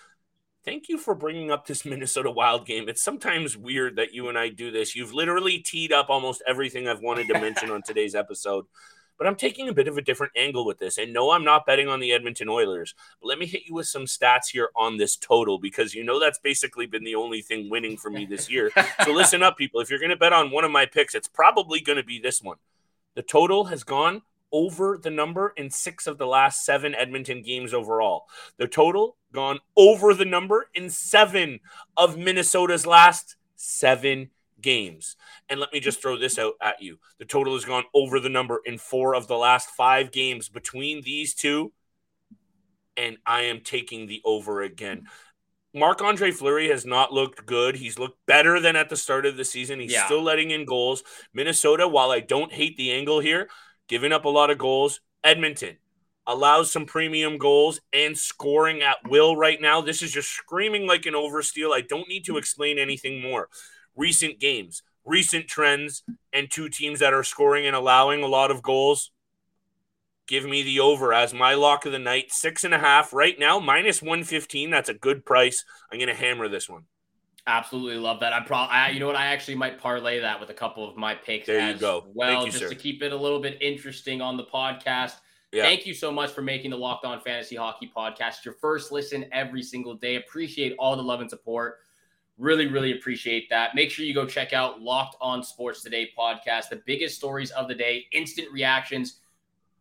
thank 0.64 0.88
you 0.88 0.98
for 0.98 1.14
bringing 1.14 1.50
up 1.50 1.66
this 1.66 1.84
Minnesota 1.86 2.30
Wild 2.30 2.66
game. 2.66 2.88
It's 2.88 3.02
sometimes 3.02 3.56
weird 3.56 3.96
that 3.96 4.14
you 4.14 4.28
and 4.30 4.38
I 4.38 4.48
do 4.48 4.70
this. 4.70 4.96
You've 4.96 5.14
literally 5.14 5.58
teed 5.58 5.92
up 5.92 6.10
almost 6.10 6.42
everything 6.46 6.88
I've 6.88 7.02
wanted 7.02 7.28
to 7.28 7.40
mention 7.40 7.70
on 7.70 7.82
today's 7.82 8.14
episode. 8.14 8.66
But 9.20 9.26
I'm 9.26 9.36
taking 9.36 9.68
a 9.68 9.74
bit 9.74 9.86
of 9.86 9.98
a 9.98 10.02
different 10.02 10.32
angle 10.34 10.64
with 10.64 10.78
this. 10.78 10.96
And 10.96 11.12
no, 11.12 11.32
I'm 11.32 11.44
not 11.44 11.66
betting 11.66 11.88
on 11.88 12.00
the 12.00 12.10
Edmonton 12.10 12.48
Oilers. 12.48 12.94
But 13.20 13.28
let 13.28 13.38
me 13.38 13.44
hit 13.44 13.66
you 13.66 13.74
with 13.74 13.86
some 13.86 14.06
stats 14.06 14.46
here 14.50 14.70
on 14.74 14.96
this 14.96 15.14
total 15.14 15.58
because 15.58 15.94
you 15.94 16.02
know 16.02 16.18
that's 16.18 16.38
basically 16.38 16.86
been 16.86 17.04
the 17.04 17.16
only 17.16 17.42
thing 17.42 17.68
winning 17.68 17.98
for 17.98 18.08
me 18.08 18.24
this 18.24 18.48
year. 18.48 18.70
so 19.04 19.12
listen 19.12 19.42
up, 19.42 19.58
people. 19.58 19.82
If 19.82 19.90
you're 19.90 19.98
going 19.98 20.08
to 20.08 20.16
bet 20.16 20.32
on 20.32 20.50
one 20.50 20.64
of 20.64 20.70
my 20.70 20.86
picks, 20.86 21.14
it's 21.14 21.28
probably 21.28 21.82
going 21.82 21.98
to 21.98 22.02
be 22.02 22.18
this 22.18 22.40
one. 22.40 22.56
The 23.14 23.20
total 23.20 23.66
has 23.66 23.84
gone 23.84 24.22
over 24.52 24.96
the 24.96 25.10
number 25.10 25.52
in 25.54 25.68
six 25.68 26.06
of 26.06 26.16
the 26.16 26.26
last 26.26 26.64
seven 26.64 26.94
Edmonton 26.94 27.42
games 27.42 27.74
overall. 27.74 28.24
The 28.56 28.68
total 28.68 29.16
gone 29.32 29.58
over 29.76 30.14
the 30.14 30.24
number 30.24 30.68
in 30.72 30.88
seven 30.88 31.60
of 31.94 32.16
Minnesota's 32.16 32.86
last 32.86 33.36
seven 33.54 34.30
games. 34.62 35.16
And 35.48 35.60
let 35.60 35.72
me 35.72 35.80
just 35.80 36.00
throw 36.00 36.16
this 36.16 36.38
out 36.38 36.54
at 36.60 36.82
you. 36.82 36.98
The 37.18 37.24
total 37.24 37.54
has 37.54 37.64
gone 37.64 37.84
over 37.94 38.20
the 38.20 38.28
number 38.28 38.60
in 38.64 38.78
four 38.78 39.14
of 39.14 39.26
the 39.26 39.36
last 39.36 39.70
five 39.70 40.12
games 40.12 40.48
between 40.48 41.02
these 41.02 41.34
two. 41.34 41.72
And 42.96 43.16
I 43.24 43.42
am 43.42 43.60
taking 43.60 44.06
the 44.06 44.20
over 44.24 44.62
again. 44.62 45.06
Marc 45.72 46.02
Andre 46.02 46.32
Fleury 46.32 46.68
has 46.68 46.84
not 46.84 47.12
looked 47.12 47.46
good. 47.46 47.76
He's 47.76 47.98
looked 47.98 48.18
better 48.26 48.58
than 48.58 48.74
at 48.74 48.88
the 48.88 48.96
start 48.96 49.24
of 49.24 49.36
the 49.36 49.44
season. 49.44 49.78
He's 49.78 49.92
yeah. 49.92 50.04
still 50.04 50.22
letting 50.22 50.50
in 50.50 50.64
goals. 50.64 51.04
Minnesota, 51.32 51.86
while 51.86 52.10
I 52.10 52.20
don't 52.20 52.52
hate 52.52 52.76
the 52.76 52.90
angle 52.90 53.20
here, 53.20 53.48
giving 53.88 54.12
up 54.12 54.24
a 54.24 54.28
lot 54.28 54.50
of 54.50 54.58
goals. 54.58 55.00
Edmonton 55.22 55.76
allows 56.26 56.72
some 56.72 56.86
premium 56.86 57.38
goals 57.38 57.80
and 57.92 58.16
scoring 58.18 58.82
at 58.82 58.96
will 59.08 59.36
right 59.36 59.60
now. 59.60 59.80
This 59.80 60.02
is 60.02 60.12
just 60.12 60.30
screaming 60.30 60.86
like 60.86 61.06
an 61.06 61.14
oversteal. 61.14 61.72
I 61.72 61.82
don't 61.82 62.08
need 62.08 62.24
to 62.26 62.36
explain 62.36 62.78
anything 62.78 63.20
more 63.20 63.48
recent 64.00 64.40
games, 64.40 64.82
recent 65.04 65.46
trends, 65.46 66.02
and 66.32 66.50
two 66.50 66.68
teams 66.68 67.00
that 67.00 67.12
are 67.12 67.22
scoring 67.22 67.66
and 67.66 67.76
allowing 67.76 68.22
a 68.22 68.26
lot 68.26 68.50
of 68.50 68.62
goals. 68.62 69.12
Give 70.26 70.44
me 70.44 70.62
the 70.62 70.80
over 70.80 71.12
as 71.12 71.34
my 71.34 71.54
lock 71.54 71.84
of 71.86 71.92
the 71.92 71.98
night. 71.98 72.32
Six 72.32 72.64
and 72.64 72.72
a 72.72 72.78
half 72.78 73.12
right 73.12 73.38
now, 73.38 73.58
minus 73.58 74.00
115. 74.00 74.70
That's 74.70 74.88
a 74.88 74.94
good 74.94 75.26
price. 75.26 75.64
I'm 75.92 75.98
going 75.98 76.08
to 76.08 76.14
hammer 76.14 76.48
this 76.48 76.68
one. 76.68 76.84
Absolutely 77.46 77.96
love 77.96 78.20
that. 78.20 78.32
I 78.32 78.40
probably, 78.40 78.94
you 78.94 79.00
know 79.00 79.08
what, 79.08 79.16
I 79.16 79.26
actually 79.26 79.56
might 79.56 79.78
parlay 79.78 80.20
that 80.20 80.38
with 80.38 80.50
a 80.50 80.54
couple 80.54 80.88
of 80.88 80.96
my 80.96 81.14
picks 81.14 81.46
there 81.46 81.72
you 81.72 81.76
go. 81.76 82.06
well, 82.14 82.44
you, 82.44 82.52
just 82.52 82.62
sir. 82.62 82.68
to 82.68 82.74
keep 82.74 83.02
it 83.02 83.12
a 83.12 83.16
little 83.16 83.40
bit 83.40 83.58
interesting 83.60 84.20
on 84.20 84.36
the 84.36 84.44
podcast. 84.44 85.14
Yeah. 85.52 85.64
Thank 85.64 85.84
you 85.84 85.94
so 85.94 86.12
much 86.12 86.30
for 86.30 86.42
making 86.42 86.70
the 86.70 86.78
Locked 86.78 87.04
On 87.04 87.20
Fantasy 87.20 87.56
Hockey 87.56 87.90
Podcast 87.94 88.44
your 88.44 88.54
first 88.54 88.92
listen 88.92 89.24
every 89.32 89.64
single 89.64 89.94
day. 89.94 90.14
Appreciate 90.14 90.76
all 90.78 90.96
the 90.96 91.02
love 91.02 91.20
and 91.20 91.30
support. 91.30 91.78
Really, 92.40 92.68
really 92.68 92.92
appreciate 92.92 93.50
that. 93.50 93.74
Make 93.74 93.90
sure 93.90 94.06
you 94.06 94.14
go 94.14 94.24
check 94.24 94.54
out 94.54 94.80
Locked 94.80 95.14
On 95.20 95.42
Sports 95.42 95.82
Today 95.82 96.10
podcast, 96.18 96.70
the 96.70 96.80
biggest 96.86 97.16
stories 97.16 97.50
of 97.50 97.68
the 97.68 97.74
day, 97.74 98.06
instant 98.12 98.50
reactions, 98.50 99.18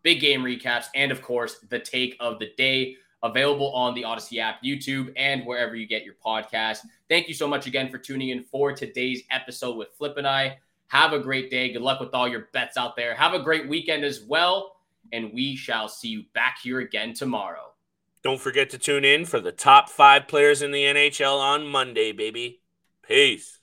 big 0.04 0.20
game 0.20 0.42
recaps, 0.42 0.88
and 0.94 1.10
of 1.10 1.22
course, 1.22 1.60
the 1.70 1.80
take 1.80 2.18
of 2.20 2.38
the 2.38 2.52
day. 2.58 2.98
Available 3.24 3.72
on 3.74 3.94
the 3.96 4.04
Odyssey 4.04 4.42
app, 4.42 4.62
YouTube, 4.62 5.14
and 5.16 5.46
wherever 5.46 5.74
you 5.74 5.88
get 5.88 6.04
your 6.04 6.16
podcast. 6.26 6.80
Thank 7.08 7.30
you 7.30 7.34
so 7.34 7.48
much 7.48 7.66
again 7.66 7.90
for 7.90 7.98
tuning 7.98 8.30
in 8.30 8.44
for 8.44 8.74
today's 8.74 9.24
episode 9.32 9.78
with 9.78 9.94
Flip 9.98 10.18
and 10.18 10.28
I. 10.28 10.58
Have 10.88 11.14
a 11.14 11.20
great 11.20 11.50
day. 11.50 11.72
Good 11.72 11.82
luck 11.82 12.02
with 12.02 12.14
all 12.14 12.28
your 12.28 12.50
bets 12.52 12.76
out 12.76 12.98
there. 12.98 13.16
Have 13.16 13.34
a 13.34 13.42
great 13.42 13.70
weekend 13.70 14.04
as 14.04 14.24
well. 14.24 14.76
And 15.14 15.32
we 15.34 15.56
shall 15.56 15.88
see 15.88 16.10
you 16.10 16.24
back 16.34 16.60
here 16.62 16.82
again 16.82 17.14
tomorrow. 17.14 17.69
Don't 18.24 18.42
forget 18.42 18.70
to 18.72 18.78
tune 18.78 19.06
in 19.06 19.26
for 19.26 19.40
the 19.40 19.52
top 19.52 19.90
five 19.90 20.28
players 20.28 20.62
in 20.62 20.72
the 20.72 20.84
NHL 20.84 21.40
on 21.40 21.68
Monday, 21.68 22.12
baby. 22.12 22.62
Peace. 23.08 23.60